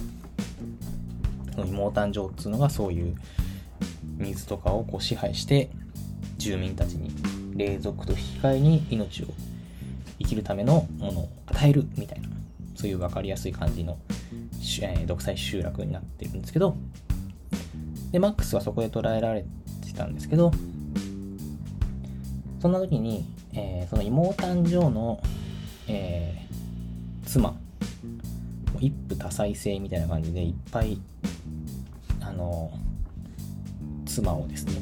[1.57, 3.17] の妹誕生っていうのがそういう
[4.19, 5.71] 水とかをこう支配して
[6.39, 7.11] 住民たちに
[7.57, 9.27] 霊族と引き換えに命を
[10.19, 12.29] 生きるためのものを与えるみたいな
[12.75, 13.99] そういう分かりやすい感じの、
[14.83, 16.77] えー、独裁集落になってるんですけど
[18.13, 19.45] でマックスはそこで捉えられ
[19.85, 20.53] てたんですけど
[22.61, 25.21] そんな時に、えー、その妹誕生の、
[25.87, 27.55] えー、妻
[28.81, 31.01] 一夫多妻制みたいな感じでいっぱい
[32.21, 32.71] あの
[34.07, 34.73] 妻をですね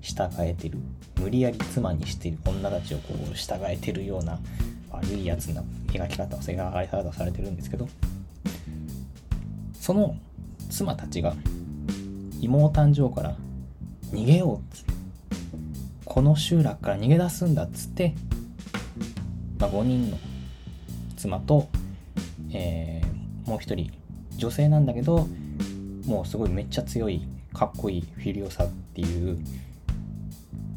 [0.00, 0.78] 従えてる
[1.20, 4.38] 無理やり妻にしてる女たちをこう従えてるような
[5.00, 7.88] 悪いやつな描き方を描き方をされてるんですけど
[9.80, 10.16] その
[10.70, 11.34] 妻たちが
[12.40, 13.36] 妹誕生から
[14.12, 14.92] 逃げようっつって
[16.04, 18.14] この集落から逃げ出すんだっつって、
[19.58, 20.18] まあ、5人の
[21.16, 21.68] 妻と、
[22.52, 23.90] えー、もう一人
[24.36, 25.28] 女性なんだけど
[26.06, 29.38] もうすごいめっちゃ強いかっこいいフィリオサっていう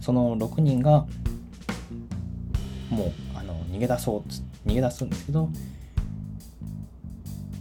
[0.01, 1.05] その6人が
[2.89, 3.30] もう
[3.71, 5.49] 逃げ出そう逃げ出すんですけど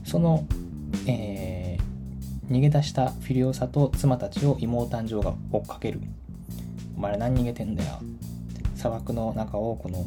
[0.04, 0.44] その、
[1.06, 6.00] えー、逃げ出したフィリオサと妻たちを妹誕生が追っかける
[6.96, 8.00] 「お前ら何逃げてんだよ」
[8.74, 10.06] 砂漠の中をこの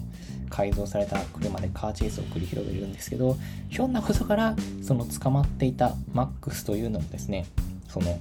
[0.49, 3.37] 改造された車でカーチェイスを繰り広げるんですけど
[3.69, 7.45] ひょんなことからその捕まっていたマックスというのもですね
[7.87, 8.19] その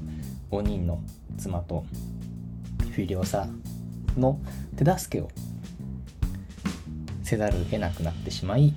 [0.51, 1.01] 5人の
[1.39, 1.85] 妻と
[2.91, 3.49] フィリオサ
[4.17, 4.39] の
[4.77, 5.31] 手助けを
[7.33, 8.75] せざるを得なくなってしまい、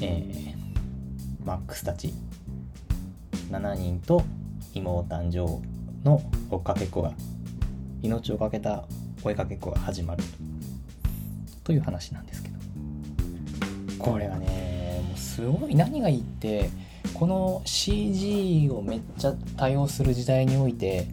[0.00, 2.12] えー、マックスたち
[3.52, 4.24] 7人と
[4.72, 5.62] 妹誕生
[6.04, 7.12] の追っかけっこが
[8.02, 8.84] 命を懸けた
[9.22, 10.24] 追いかけっこが始まる。
[11.62, 12.56] という話なんですけど。
[13.96, 16.68] これがねもうすごい何がいいって
[17.14, 21.06] この CG をめっちゃ多用する時代において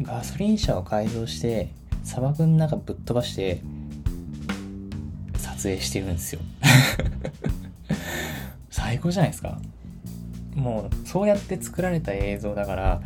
[0.00, 1.70] ガソリン車を改造して
[2.04, 3.60] 砂漠の中ぶっ飛ばして
[5.60, 6.40] 撮影してるんですよ。
[8.70, 9.60] 最高じゃないですか。
[10.54, 13.02] もうそうやって作られた映像だから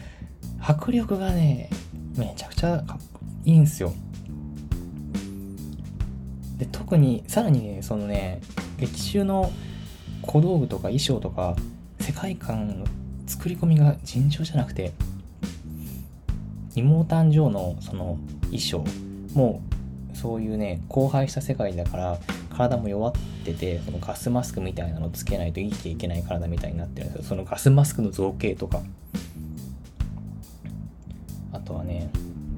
[0.60, 1.68] 迫力がね
[2.16, 3.92] めちゃくちゃかっこいいんですよ。
[6.56, 8.40] で特にさらにねそのね
[8.78, 9.50] 劇中の
[10.22, 11.56] 小道具とか衣装とか
[11.98, 12.86] 世界観の
[13.26, 14.92] 作り込みが尋常じゃなくて
[16.76, 18.84] 妹誕生のその衣装
[19.34, 19.60] も
[20.12, 22.18] うそういうね荒廃した世界だから
[22.54, 23.12] 体も弱っ
[23.44, 27.24] ててそのガスマスクみたいなのつけないと生きていけない体みたいになってるんですよ。
[27.24, 28.82] そのガスマスクの造形とか。
[31.52, 32.10] あとはね、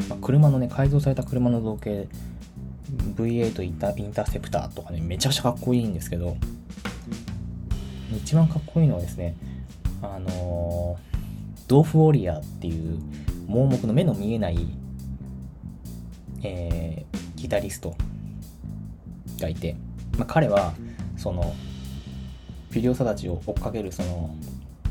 [0.08, 2.08] まあ、車のね改造された車の造形
[3.16, 6.36] V8 インタインターセプターとかねめちゃくちゃかっこいいんですけど
[8.16, 9.36] 一番かっこいいのはですね
[10.02, 10.98] あの
[11.68, 12.98] ドーフウォリアーっていう
[13.46, 14.66] 盲目の目の見えない、
[16.42, 17.96] えー、ギタリスト
[19.40, 19.76] がいて、
[20.16, 20.72] まあ、彼は
[21.16, 21.54] その
[22.70, 24.34] フィリオサたちを追っかけるその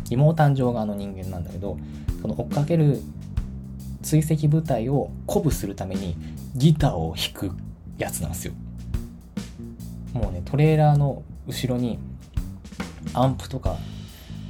[0.10, 1.78] 妹誕生側の人間なんだけど
[2.22, 3.02] その追っかける
[4.02, 6.16] 追跡部隊を鼓舞するために
[6.56, 7.52] ギターを弾く
[7.98, 8.54] やつなんですよ
[10.14, 12.00] もうねトレーラーの後ろに
[13.14, 13.78] アンプとか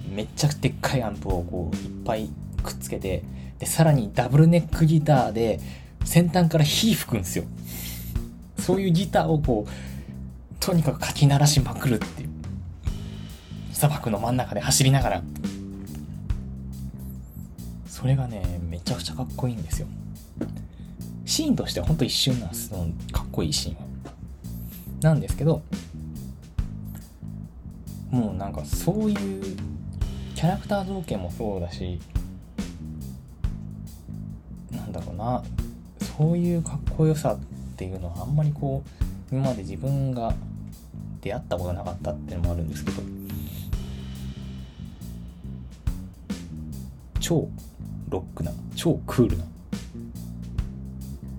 [0.09, 2.29] めっちゃでっかいアンプをこういっぱい
[2.61, 3.23] くっつけて
[3.59, 5.59] で、さらにダブルネックギターで
[6.03, 7.45] 先端から火吹くんですよ。
[8.59, 9.71] そういうギターをこう、
[10.65, 12.29] とにかくかき鳴らしまくるっていう。
[13.71, 15.23] 砂漠の真ん中で走りながら。
[17.85, 19.87] それがね、めちゃくちゃかっこいいんですよ。
[21.23, 22.69] シーンとしてはほんと一瞬なんです。
[22.69, 23.81] そのかっこいいシーンは。
[25.01, 25.61] なんですけど、
[28.09, 29.43] もうなんかそういう
[30.33, 31.99] キャラクター造形もそうだし
[34.71, 35.43] なん、だろうな
[36.17, 37.39] そういうかっこよさっ
[37.75, 38.83] ていうのはあんまりこ
[39.31, 40.33] う今まで自分が
[41.25, 43.01] 出会ったことなかったっていうのもあるんですけど。
[47.19, 47.49] 超
[48.09, 49.45] ロックな超クールな。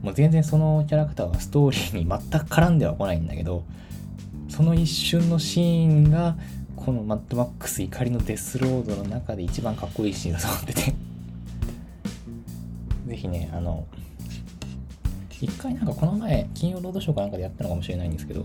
[0.02, 3.64] もう全然そのキャラクターはストーリーに全く絡んではこないんだけど
[4.48, 6.36] その一瞬のシーンが
[6.74, 10.94] このマッドマックス怒りのデスロードの中で一番かっこいいシーンだと思ってて。
[13.06, 13.86] ぜひね、あの、
[15.40, 18.44] 一回なんかこの前、金曜ロードショーかなんかでやったのかもしれないんですけど、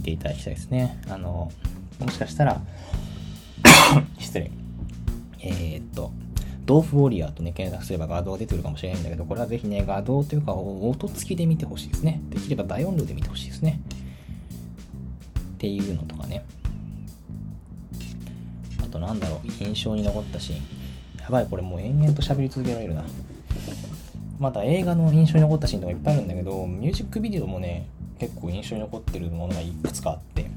[0.00, 0.98] 見ていただきたいですね。
[1.08, 1.52] あの、
[1.98, 2.60] もしかしたら
[4.18, 4.50] 失礼。
[5.42, 6.10] えー、っと、
[6.64, 12.20] ドーフウォリアーとね、検索すれば画像が出てくるかもしれないんだけど、これはぜひね、画像というか、音付きで見てほしいですね。
[12.30, 13.80] できれば大音量で見てほしいですね。
[15.38, 16.44] っていうのとかね。
[18.82, 20.58] あとなんだろう印象に残ったシーン
[21.20, 23.04] やばいこれもう延々と喋り続けられるな
[24.40, 27.86] また映画の印象に残ったシーンとかいっぱいあるんだけどミュージックビデオもね
[28.20, 30.50] 結構印象に残ってるものがいくつかあって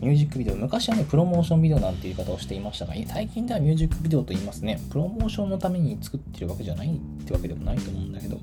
[0.00, 4.80] ミュージックビデオ昔はねプロモーションビデオなんて言い方をしていましたが最近ではミュージックビデオと言いますね。
[4.90, 8.38] プロモーションのために作ってるわけじゃないってわけでもないと思うんだけど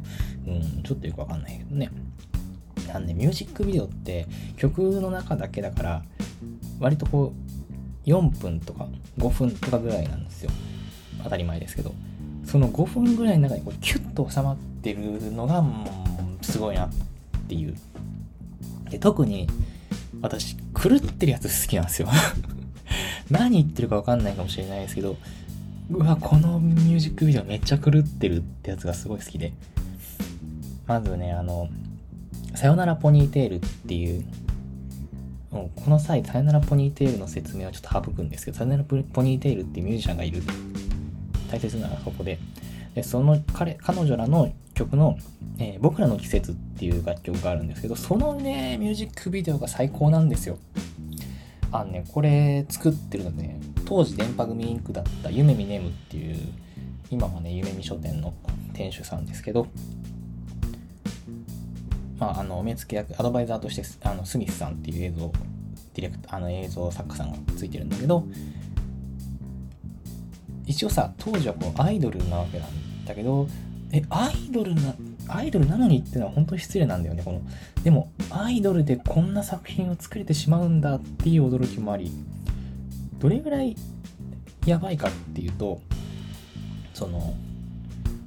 [0.47, 1.89] うんちょっとよくわかんないけどね。
[2.87, 6.03] なんでミュージックビデオって曲の中だけだから
[6.79, 7.33] 割とこ
[8.05, 10.51] う4分とか5分とかぐらいなんですよ。
[11.23, 11.93] 当たり前ですけど。
[12.45, 15.83] その5分ぐらいの中にこうキュッと収まってるのがも
[16.41, 16.89] うすごいなっ
[17.45, 17.75] っていう
[18.89, 19.47] で特に
[20.21, 22.09] 私狂ってるやつ好きなんですよ
[23.29, 25.17] 何言ってるか分かんないかもしれないですけど
[25.89, 29.53] うわこのミュージックビデオめっちゃ狂ってるってやつがすごい好きで
[30.87, 31.69] まずねあの
[32.55, 34.25] さよならポニーテールっていう、
[35.51, 40.41] もうこの際、さよならポニーテールの説明はちょっと省くんですけど、さよならポニーテールっていうミュージシャンがいる。
[41.51, 42.39] 大切なのはそこで。
[42.95, 45.17] で、その彼、彼女らの曲の、
[45.57, 50.59] えー、僕らの季節っていう楽曲があるんですけど、そのね、ミュージックビデオが最高なんですよ。
[51.71, 56.37] あのね、これ作ってるのね、当時電波組インクだったゆめみねむっていう、
[57.09, 58.33] 今はね、ゆめみ書店の
[58.73, 59.67] 店主さんですけど、
[62.17, 65.31] まあ、あの目付け役アドバイザーとしてあのスミスさんっていう映像
[65.93, 68.25] ディレクターあの映像作家さんがついてるんだけど
[70.65, 73.47] 一応さ当時はこうアイドルなわけなんだけど
[73.91, 74.95] えアイドルな
[75.27, 77.41] アイドルなのにっていうのは本当に失礼なんだよねこの
[77.83, 82.11] でもアイドルでこんな作品を作れてしまうんだっていう驚きもあり
[83.19, 83.75] どれぐらい
[84.65, 85.81] やばいかっていうと
[86.93, 87.33] その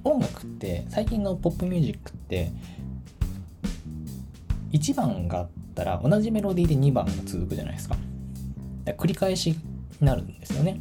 [0.04, 2.50] 音楽って最近のポップミュージックって
[4.72, 7.96] 1番があったら同じメロディーで2番が続くじゃないですか。
[8.84, 9.56] か繰り返しに
[10.00, 10.78] なるんですよね。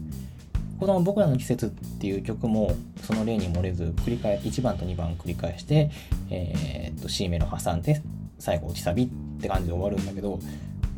[0.79, 1.69] この僕らの季節っ
[1.99, 5.89] ていう曲もその例に漏れず繰り返1番と2番繰り返して、
[6.29, 8.01] えー、っと C メロ挟んで
[8.39, 10.39] 最後落ちサビって感じで終わるんだけど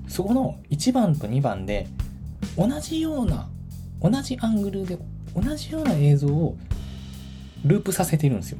[0.07, 1.87] そこの1番と2番で
[2.57, 3.47] 同じような
[4.01, 4.97] 同じアングルで
[5.35, 6.57] 同じような映像を
[7.63, 8.57] ループさせてるんですよ。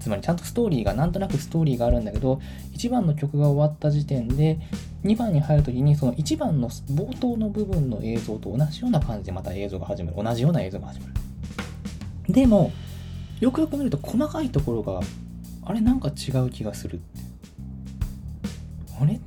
[0.00, 2.40] つまりちゃんとストーリーがなんとなくストーリーがあるんだけど
[2.78, 4.58] 1番の曲が終わった時点で
[5.04, 10.22] 2番に入る時にその1番の冒頭の部分の映像と同じような感じでまた映像が始まる。
[10.22, 11.12] 同じような映像が始まる。
[12.32, 12.72] でも
[13.40, 15.00] よくよく見ると細かいところが
[15.64, 17.00] あれなんか違う気がする
[19.00, 19.18] あれ？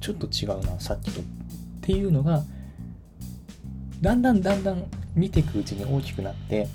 [0.00, 1.20] ちょっと違うなさっきと。
[1.20, 1.24] っ
[1.82, 2.44] ていうのが
[4.00, 4.84] だんだんだんだん
[5.14, 6.68] 見ていくうちに大きくなって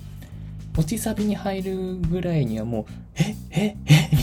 [0.78, 3.36] 落ちサビに入るぐらいにはもう、え？
[3.52, 3.78] え？
[3.86, 4.10] え？
[4.12, 4.23] みた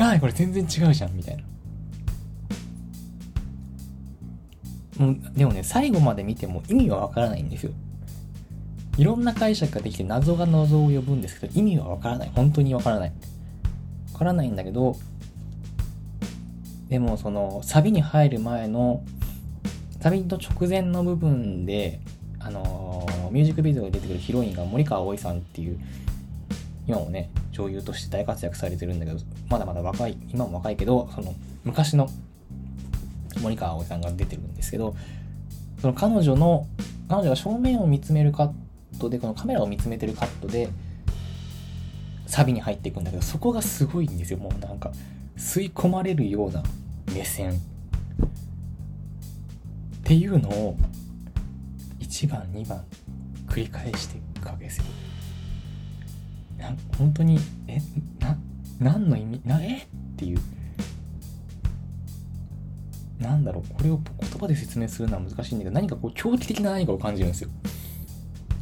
[0.00, 1.42] あこれ全然違うじゃん、みたいな。
[5.06, 7.72] もう、でもね、最後まで見ても意味はわからないんですよ。
[8.96, 12.32] いろんな解釈ができて謎が謎を呼ぶんですけど、意味はわからない。
[12.34, 13.12] 本当にわからない。
[14.12, 14.96] わからないんだけど、
[16.88, 19.02] でもその、サビに入る前の、
[20.00, 22.00] サビの直前の部分で、
[22.38, 25.78] あのー、ミュージックビデオに出てくるヒロインが森川葵さんっていう
[26.86, 27.30] 今もね
[27.60, 31.34] 女優として大活躍されてるんだけどまだまだ若い今も若いけどその
[31.64, 32.08] 昔の
[33.42, 34.94] 森川葵さんが出てるんですけど
[35.80, 36.66] その彼女の
[37.08, 38.52] 彼女が正面を見つめるカッ
[38.98, 40.68] トでこのカメラを見つめてるカットで
[42.26, 44.92] サビに入っていくんだけどそこがすごいんですよもうなんか
[45.36, 46.62] 吸い込まれるような
[47.12, 47.54] 目線っ
[50.04, 50.76] ていうのを
[51.98, 52.84] 1番2番
[53.48, 54.84] 繰り返していくわけですよ。
[56.60, 57.78] な本当にえ
[58.20, 58.36] な
[58.78, 59.86] 何の意味なえっ
[60.16, 60.40] ていう？
[63.20, 67.50] なんだろうこれを言葉で説明するのは難しいんだけど何かこう狂気的な何かを感じるんですよ。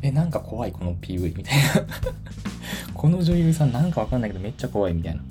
[0.03, 1.65] えなんか怖いこの PV みたいな。
[2.95, 5.23] この女優さんなんかわかんないけどめっちゃ怖いみたいな。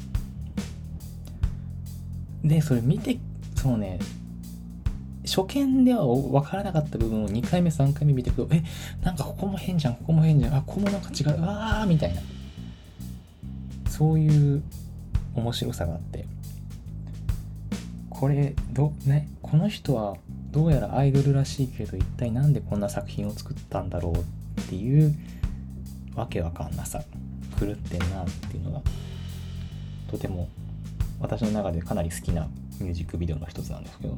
[2.43, 3.18] でそれ見て
[3.55, 3.99] そのね。
[5.26, 8.63] 初見では分からなかった部分を2回目3回目見ていくとえ
[9.03, 12.22] なんかここも変じゃんここも変じゃんあここもなんか違うあーみたいな
[13.97, 14.63] そういう
[15.33, 16.25] 面白さがあって
[18.09, 20.15] これどねこの人は
[20.51, 25.15] どうやらアイドルらしいけど一体何でこんな作品を作ったんだろうっていう
[26.15, 27.03] わけわかんなさ
[27.59, 28.81] 狂ってんなっていうのが
[30.11, 30.47] とても
[31.19, 32.47] 私の中でかなり好きな
[32.79, 34.17] ミュージックビデオの一つなんですけど。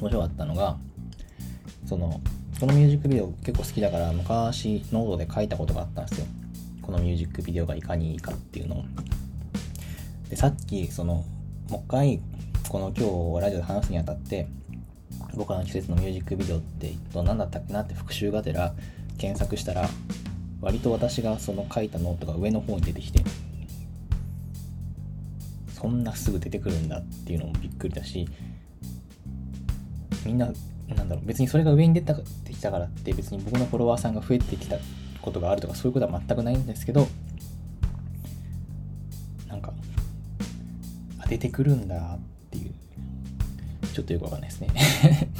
[0.00, 0.76] 面白かったのが
[1.86, 2.20] その
[2.60, 6.26] このミュージックビデオ結構好きだから昔ノートで書いたことがあったんですよ。
[6.82, 8.84] このミュージックビデオがいかにいいかっていうのを。
[10.30, 11.24] でさっきその
[11.68, 12.20] もう一回
[12.68, 14.46] この今日ラジオで話すにあたって
[15.34, 18.72] 僕らの季節のミュージックビデオって何だったっけなって復習がてら
[19.18, 19.88] 検索したら
[20.60, 23.22] 割と私がその書いたノートが上の方に出てきて
[25.68, 28.28] そんなすぐ出てくるんだっていうのもびっくりだし
[30.24, 30.50] みんな
[30.88, 32.14] なんだろう別にそれが上に出て
[32.52, 34.76] きたからって別に僕のフォロワーさんが増えてきた
[35.22, 37.08] ことがあるとかそういうことは全くないんですけど
[39.48, 39.72] なんか
[41.18, 42.18] あ出てくるんだっ
[42.50, 42.74] ていう
[43.94, 44.68] ちょっとよくわかんないですね。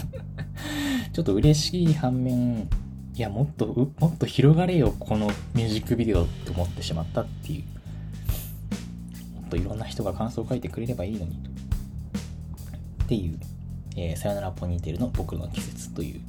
[1.13, 2.69] ちょっと嬉しい反面
[3.15, 3.67] いやもっと
[4.01, 7.65] もっと広がれよこのミュージックビデオと思ってしまったっていう。
[9.41, 11.39] もっといろんな人が感想を書いてくれればいいのに
[13.05, 13.39] っていう。
[13.97, 16.21] えー、さよならポニーテールの僕の季節という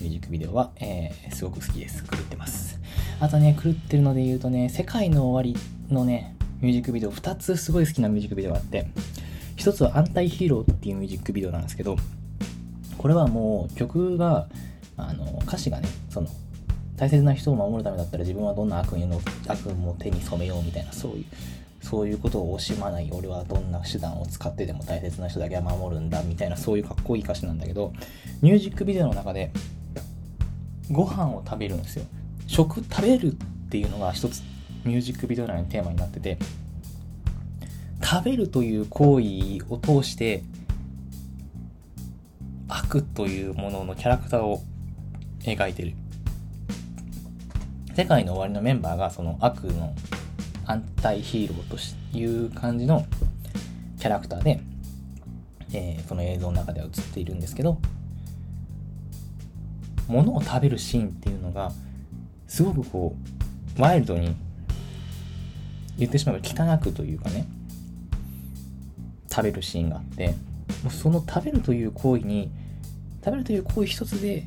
[0.00, 2.04] ミュージックビデオは、えー、すごく好きです。
[2.04, 2.78] 狂ってます。
[3.20, 8.86] あとね、狂ってるので言うとね、世界の終わりのね、ミュージックビデオ、2つすごい好きなミュージックビデオがあって、
[9.56, 11.96] 1つはアンタイヒーローっていうミュージックビデオなんですけど、
[12.98, 14.48] これはもう曲が、
[14.96, 16.28] あの、歌詞がね、その、
[16.96, 21.24] 大切な人を守るためだったら自分はどんな悪にの悪も手に染めようみたいな、そういう、
[21.86, 27.92] そういうことを惜しまない俺はどんな手段を使ってでも大切な人だけは守るんだみたいなそういうかっこいい歌詞なんだけど
[28.42, 29.52] ミュージックビデオの中で
[30.90, 32.04] ご飯を食べるんですよ。
[32.48, 33.36] 食食べるっ
[33.70, 34.42] ていうのが一つ
[34.84, 36.38] ミュージックビデオ内のテーマになってて
[38.02, 40.42] 食べるという行為を通して
[42.68, 44.60] 悪というもののキャラクターを
[45.40, 45.94] 描いてる。
[47.94, 49.94] 世界の終わりのメンバーがその悪の
[50.66, 51.70] アンタイヒーロー
[52.12, 53.06] という感じの
[54.00, 54.60] キャラクターで、
[55.72, 57.78] えー、その映像の中では映っているんですけど
[60.08, 61.72] 物を食べるシーンっていうのが
[62.48, 63.16] すごくこ
[63.78, 64.34] うワイルドに
[65.98, 67.46] 言ってしまえば汚くというかね
[69.30, 70.28] 食べるシーンがあって
[70.82, 72.50] もうその食べるという行為に
[73.24, 74.44] 食べるという行為一つで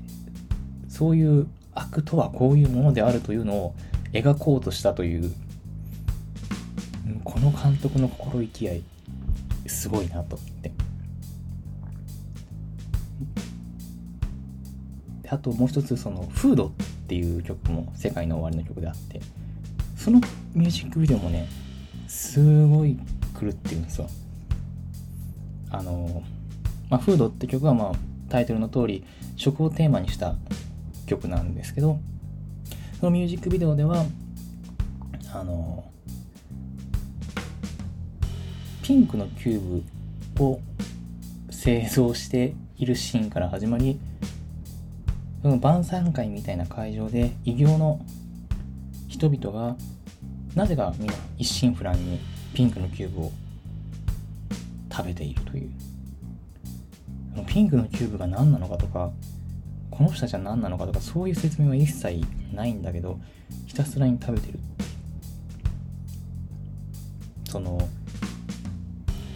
[0.89, 3.75] そういう悪とはこういうものであるというのを
[4.11, 5.33] 描こうとしたという
[7.23, 8.83] この監督の心意気合い
[9.67, 10.71] すごいなと思って。
[15.31, 16.71] あともう一つその「フード」っ
[17.07, 19.21] ていう曲も世界の終わりの曲であって
[19.95, 20.19] その
[20.55, 21.47] ミュージックビデオもね
[22.07, 22.97] すごい
[23.39, 24.09] 狂ってるんですよ。
[25.71, 26.23] あの
[26.89, 27.91] まあ、フードって曲はまあ
[28.29, 29.05] タイトルの通り
[29.35, 30.35] 食をテーマにした
[31.05, 31.99] 曲なんですけど
[32.99, 34.03] そのミュージックビデオでは
[35.31, 35.85] あの
[38.89, 39.83] ピンクのキュー
[40.33, 40.59] ブを
[41.51, 43.99] 製造しているシーンから始まり
[45.43, 48.03] その晩餐会みたいな会場で異形の
[49.07, 49.75] 人々が
[50.55, 52.19] なぜかみんな一心不乱に
[52.55, 53.31] ピンクのキューブを
[54.91, 55.69] 食べているという。
[57.45, 59.11] ピンクのキューブが何なのかとか
[59.91, 62.25] この人たちは何なのかとかそういう説明は一切
[62.55, 63.19] ないんだけど
[63.67, 64.59] ひたすらに食べてる。
[67.47, 67.79] その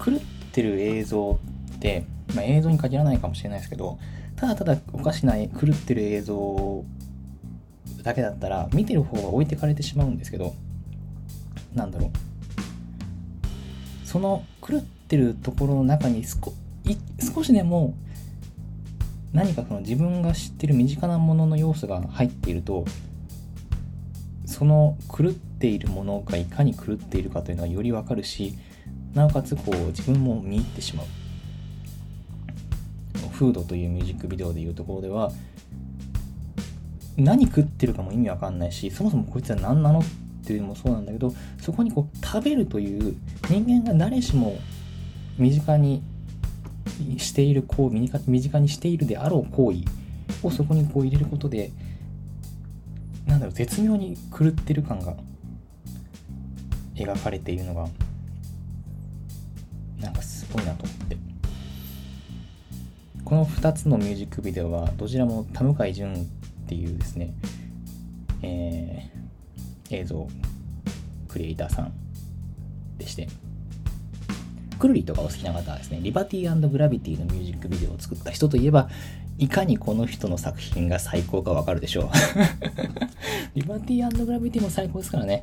[0.03, 0.19] 狂っ
[0.51, 1.39] てる映像
[1.75, 3.97] って、まあ、映像に限らないかもしれないですけど
[4.35, 6.83] ただただおかしな狂ってる映像
[8.03, 10.53] だけだったら見てる方が置いてかれてしまうんですけど
[11.73, 12.09] なんだろう。
[14.05, 17.95] その狂ってるところの中に少しでも
[19.31, 22.85] 何かその自分が知ってる身近なものの要素が入っていると
[24.45, 28.53] その狂っているものがいかに狂っているかというのがよりわかるし
[29.13, 31.05] なおかつこう自分も見入ってしまう
[33.31, 35.31] フードというミュージックビデオでいうところでは
[37.17, 40.03] 何食ってるかも意味わかんないしそもそもこいつは何なのっ
[40.45, 43.15] ていうのもそうなんだけどそこにこう食べるという
[43.49, 44.57] 人間が誰しも
[45.37, 46.03] 身近に
[47.17, 48.09] しているこう身
[48.41, 49.79] 近にしているであろう行為
[50.45, 51.71] をそこにこう入れることで
[53.25, 55.15] なんだろう絶妙に狂ってる感が
[56.95, 57.87] 描かれているのが
[60.03, 61.17] なんかすごいなと思って。
[63.23, 67.33] この2つのミュージックビデオはどちらも田向淳っていうですね、
[68.41, 70.27] えー、映像
[71.29, 71.93] クリエイターさん
[72.97, 73.27] でして。
[74.79, 78.89] くるりとかお好きな方はですねリバティグラビティのミュージックビデオを作った人といえば
[79.37, 82.09] いかにこの人の作品が最高かわかるでしょう。
[83.55, 85.41] リバティグラビティも最高ですからね。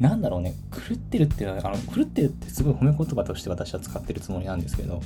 [0.00, 5.00] なんだろうね、狂ってるっていうのは、あの狂ってるってすごい褒め言葉として私は使ってるつもりなんですけど、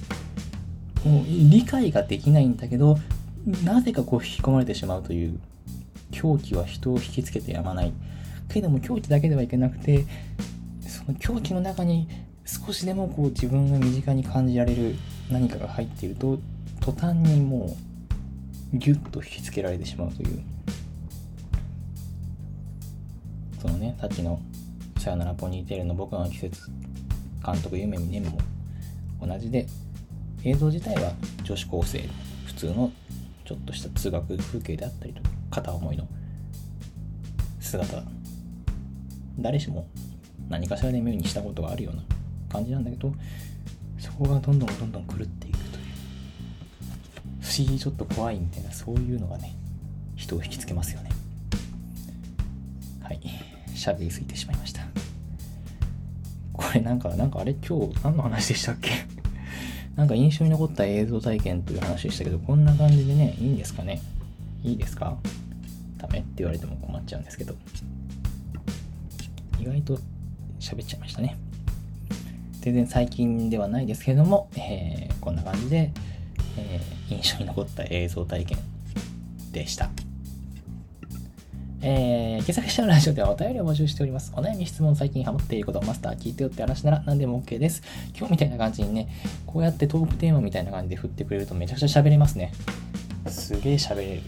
[1.04, 2.98] もう理解ができないんだけど、
[3.64, 5.38] なぜかこう引き込まれてしまうという、
[6.10, 7.92] 狂気は人を引きつけてやまない。
[8.48, 10.06] けども狂気だけではいけなくて、
[10.86, 12.08] その狂気の中に
[12.44, 14.96] 少しでもこう自分が身近に感じられる
[15.30, 16.40] 何かが入っていると
[16.80, 17.76] 途端にも
[18.74, 20.42] うギュッと引きつけられてしまうという
[23.60, 24.40] そのねさっきの
[25.00, 26.70] 「さよならポニーテール」の僕の季節
[27.44, 28.38] 監督夢見ねも
[29.20, 29.66] 同じで
[30.44, 32.04] 映像自体は女子高生
[32.44, 32.92] 普通の
[33.44, 36.06] ちょっとした通学風景であったりとか片思いの
[37.60, 38.02] 姿
[39.38, 39.86] 誰しも
[40.48, 42.02] 何かしらで目にしたことがあるような
[42.50, 43.12] 感じなんだけど
[43.98, 45.84] そこがどんどんどんどん狂っていくという。
[47.40, 49.54] 不思議ちょっと怖いみたいなそういうのがね。
[50.16, 51.10] 人を引きつけますよね
[53.02, 53.20] はい。
[53.74, 54.89] 喋りすぎてしまいました。
[56.60, 58.90] これなんかなんかあれ今日何の話でしたっけ？
[59.96, 64.00] なんか印象に残った映像体験という話でしたけどこんな感じでねいいんですかね？
[64.62, 65.16] いいですか？
[65.98, 67.54] ダメって言われても困っちゃうんですけど。
[69.60, 69.98] 意外と
[70.58, 71.36] 喋っちゃいましたね。
[72.60, 75.92] 全然最近ではないですけども、えー、こんな感じで、
[76.58, 78.58] えー、印象に残った映像体験
[79.52, 79.90] でした。
[81.82, 84.32] えー、検索したのラジオではお便りを募集しております。
[84.36, 87.82] お悩み、質問、最近ハマっていること、マスター聞いてよって話なら何でも OK です。
[88.14, 89.08] 今日みたいな感じにね、
[89.46, 92.52] こうやってトークテーマみたいな感じで振ってくれるとめちゃくちゃ喋れますね。
[93.28, 94.22] すげえ喋れる。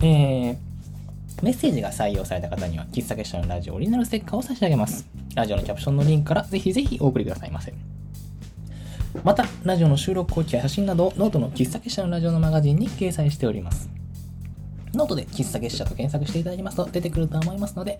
[0.04, 0.56] えー、
[1.42, 5.06] メッセージが採用された方には、喫茶結社のラジオオリジナルステッカーを差し上げます。
[5.34, 7.72] ラジオのキャプションのリンクからぜひぜひお送りくださいませ。
[9.22, 14.03] また、ラジオの収録後記や写真などをノートの喫茶結社のラジオのマガジンに掲載しております。
[14.96, 17.98] ノートで喫茶結社と検索していただきますと出てくると思いますので、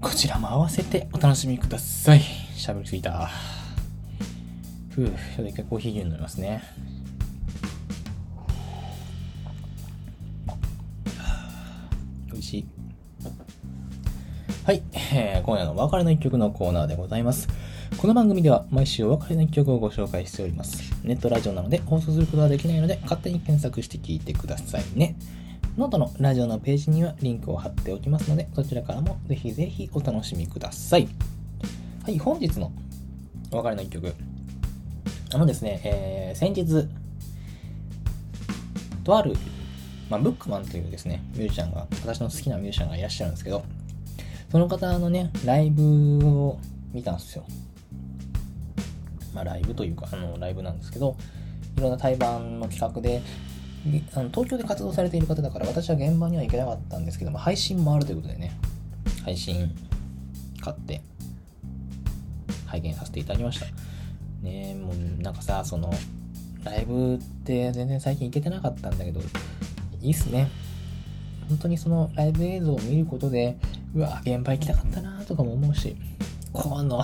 [0.00, 2.20] こちらも合わせてお楽しみください。
[2.56, 3.30] 喋りすぎた。
[4.90, 6.62] ふう、ちょっと一回コーヒー牛乳飲みますね。
[12.32, 12.66] 美味しい。
[14.64, 14.82] はい、
[15.12, 17.48] えー、今夜のお別れの一曲のコーナーでございます。
[17.96, 20.80] この番組では毎週お別れの一曲をご紹介しております。
[21.02, 25.16] ネットラジオなので放送することはできないので勝手に検索して聞いてくださいね。
[25.76, 31.08] ノートのラジオのページにはリンクを貼っておきますので、そちらからもぜひぜひお楽しみください。
[32.04, 32.72] はい、本日の
[33.52, 34.12] お別れの一曲。
[35.32, 36.88] あのですね、えー、先日、
[39.04, 39.34] とある、
[40.10, 43.64] まあ、ブックマンというですね、ミュージシャンが、私の好きなミュージシャンがいらっしゃるんですけど、
[44.50, 46.58] その方のね、ライブを
[46.92, 47.44] 見たんですよ。
[49.32, 51.16] まあ、ライブというか、あの、ライブなんですけど、
[51.76, 53.22] いろんな対バンの企画で、
[54.14, 58.52] あの東京で活動されている方だから、私は現場には行けなかったんですけども、配信もあるということでね、
[59.24, 59.74] 配信
[60.60, 61.00] 買って、
[62.66, 63.66] 拝見させていただきました。
[64.42, 65.90] ねもうなんかさ、その、
[66.62, 69.20] ライブって全然最近行けてなかったんだけど、
[70.02, 70.50] いいっすね。
[71.48, 73.56] 本当にそのライブ映像を見ることで、
[73.94, 75.96] うわ、現場行きたかったなとかも思うし、
[76.52, 77.02] この、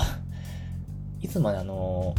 [1.20, 2.14] いつもね、あの、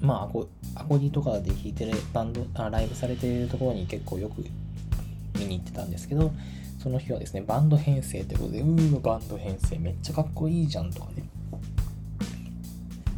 [0.00, 4.44] まあ、アコアコギとかで弾いてるバンドあ、ライブされてるところに結構よく
[5.38, 6.32] 見に行ってたんですけど、
[6.82, 11.24] その日はですね、バンド編成ということで、うー、バンド編成めっちゃかっこいいじゃんとかね、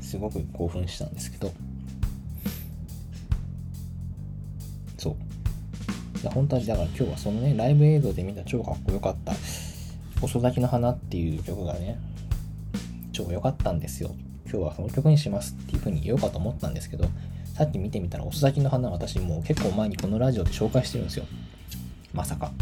[0.01, 1.53] すごく興奮したんですけど、
[4.97, 5.15] そう。
[6.21, 9.33] いや本当はだから今日はそのね、ライブ映像で見た超かっこよかった、
[10.23, 11.99] 遅咲きの花っていう曲がね、
[13.13, 14.15] 超良かったんですよ。
[14.51, 17.09] 今日はその曲にしますっていう風に言おうかと思ったんですけど、
[17.59, 21.25] さっき見てみたら遅咲きの花私もう結構前にこのラジオで紹介してるんですよ。
[22.15, 22.53] まさか。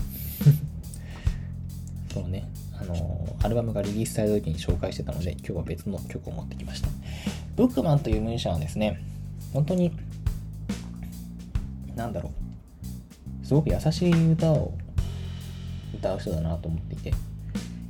[2.11, 6.89] そのね、あの、アルバムがリリースされた時に紹介してたので、今日は別の曲を持ってきました。
[7.57, 8.99] ブックマンというミュージシャンはですね、
[9.53, 9.93] 本当に、
[11.95, 12.31] なんだろ
[13.43, 14.73] う、すごく優しい歌を
[15.95, 17.13] 歌う人だなと思っていて、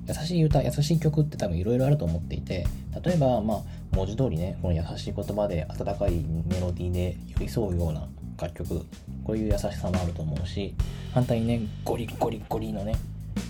[0.08, 2.66] 優しい歌、優しい曲って多分いろいろあると思っていて、
[3.00, 3.62] 例えば、まあ、
[3.96, 8.06] 文字通りね、この優しい言葉で温かいメロディーで寄り添うような
[8.38, 8.84] 楽曲、
[9.24, 10.74] こういう優しさもあると思うし、
[11.14, 12.94] 反対にね、ゴリゴリゴリのね、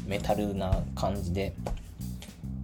[0.06, 1.52] メタルな感じで、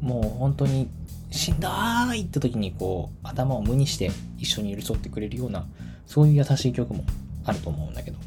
[0.01, 0.89] もう本当に
[1.33, 2.21] しんどーい！
[2.23, 5.67] って時にこう、頭を無にして一緒に寄り添ってくれるような、
[6.07, 7.03] そういう優しい曲も
[7.45, 8.19] あると思うんだけど、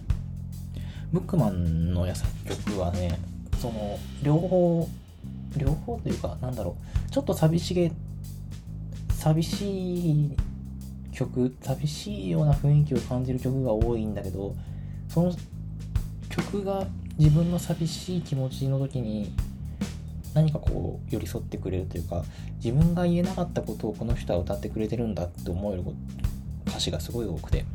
[1.13, 3.17] ブックマンの優しい曲はね、
[3.61, 4.89] その、両方、
[5.55, 6.75] 両方というか、なんだろ
[7.07, 7.93] う、ちょっと寂しげ、
[9.25, 10.37] 寂しい
[11.11, 14.55] 曲、寂しいような雰囲気を感じる曲が多いんだけど、
[15.07, 15.33] その
[16.29, 16.85] 曲が
[17.17, 19.33] 自分の寂しい気持ちの時に
[20.35, 22.23] 何かこう寄り添ってくれるというか
[22.63, 25.83] 自分が言えなかったことをこの人は歌ってくれてるんだって思える
[26.67, 27.65] 歌詞がすごい多くて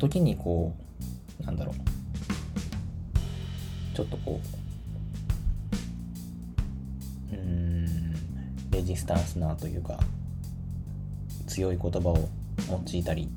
[0.00, 0.74] 時にこ
[1.40, 1.74] うなんだろう
[3.94, 4.61] ちょっとこう
[8.72, 9.98] レジスタンスなというか
[11.46, 12.28] 強い言葉を
[12.70, 13.28] 用いたり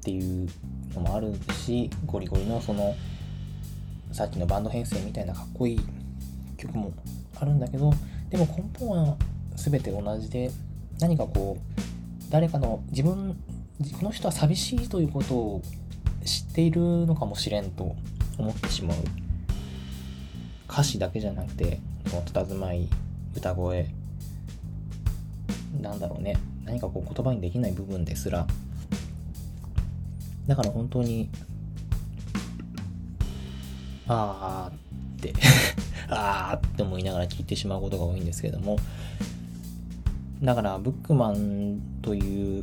[0.00, 0.48] っていう
[0.94, 1.32] のもある
[1.66, 2.94] しゴリゴリのその
[4.12, 5.80] さっきのバンド編成みたいなかっこいい
[6.56, 6.92] 曲も
[7.40, 7.92] あるんだけど
[8.28, 9.16] でも根本は
[9.56, 10.50] 全て同じで
[11.00, 13.36] 何かこう誰かの自分
[13.98, 15.62] この人は寂しいということを
[16.24, 17.96] 知っているのかもしれんと
[18.38, 18.96] 思ってしまう。
[20.70, 22.88] 歌詞だけじゃなくてその佇まい
[23.34, 23.88] 歌声
[25.80, 26.36] なんだろうね。
[26.64, 28.46] 何かこう言葉にできない部分ですら。
[30.46, 31.28] だから本当に
[34.08, 35.32] あーって
[36.08, 38.76] あーって思いながら聞いてしまうことが多いんですけども。
[40.42, 42.62] だからブックマンという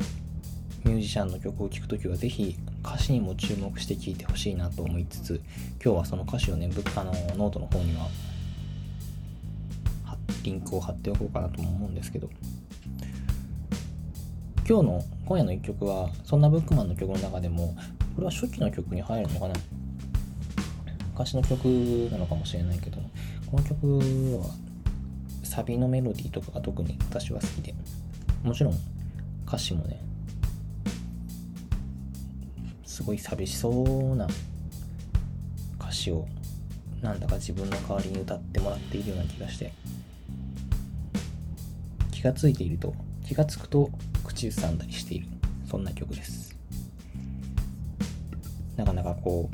[0.84, 5.42] ミュージシャンの曲を聴くときはぜひ歌詞にも注目して聴いてほしいなと思いつつ
[5.84, 8.10] 今日はその歌詞をねブッカのノートの方には
[10.44, 12.30] リンクを貼っておこうかなとも思うんですけど。
[14.70, 17.74] 今日の今夜の一曲はそんなブックマンの曲の中でも
[18.16, 19.54] これは初期の曲に入るのかな？
[21.14, 21.64] 昔の曲
[22.12, 22.98] なのかもしれないけど
[23.50, 23.88] この曲
[24.40, 24.54] は
[25.44, 27.74] サビのメロディーとかが特に私は好きで。
[28.44, 28.74] もちろん
[29.48, 30.02] 歌詞もね
[32.86, 34.28] すごい寂しそうな
[35.80, 36.28] 歌詞を
[37.02, 39.72] なんだか自分の代わりに歌ってもらっているような気がして
[42.12, 42.94] 気がついていると
[43.28, 43.90] 気がつくと
[44.24, 45.28] 口ずさんだりしている。
[45.70, 46.56] そんな曲です。
[48.78, 49.50] なかなかこ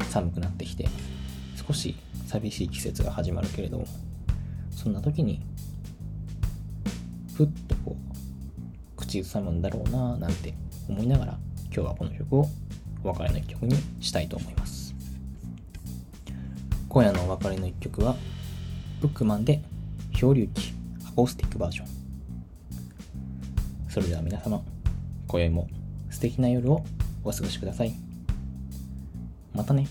[0.00, 0.88] う寒くなってきて
[1.66, 3.84] 少し寂しい季節が始まるけれど
[4.70, 5.42] そんな時に
[7.36, 10.54] ふっとこう口ずさむんだろうななんて
[10.88, 12.46] 思いながら今日はこの曲を
[13.02, 14.94] お別れの一曲にしたいと思います。
[16.88, 18.14] 今夜のお別れの一曲は
[19.00, 19.60] ブックマンで
[20.12, 20.72] 漂流記
[21.14, 21.86] コースティックバージョン。
[23.88, 24.60] それでは皆様
[25.28, 25.68] 今宵も
[26.10, 26.84] 素敵な夜を
[27.22, 27.94] お過ごしください。
[29.52, 29.86] またね。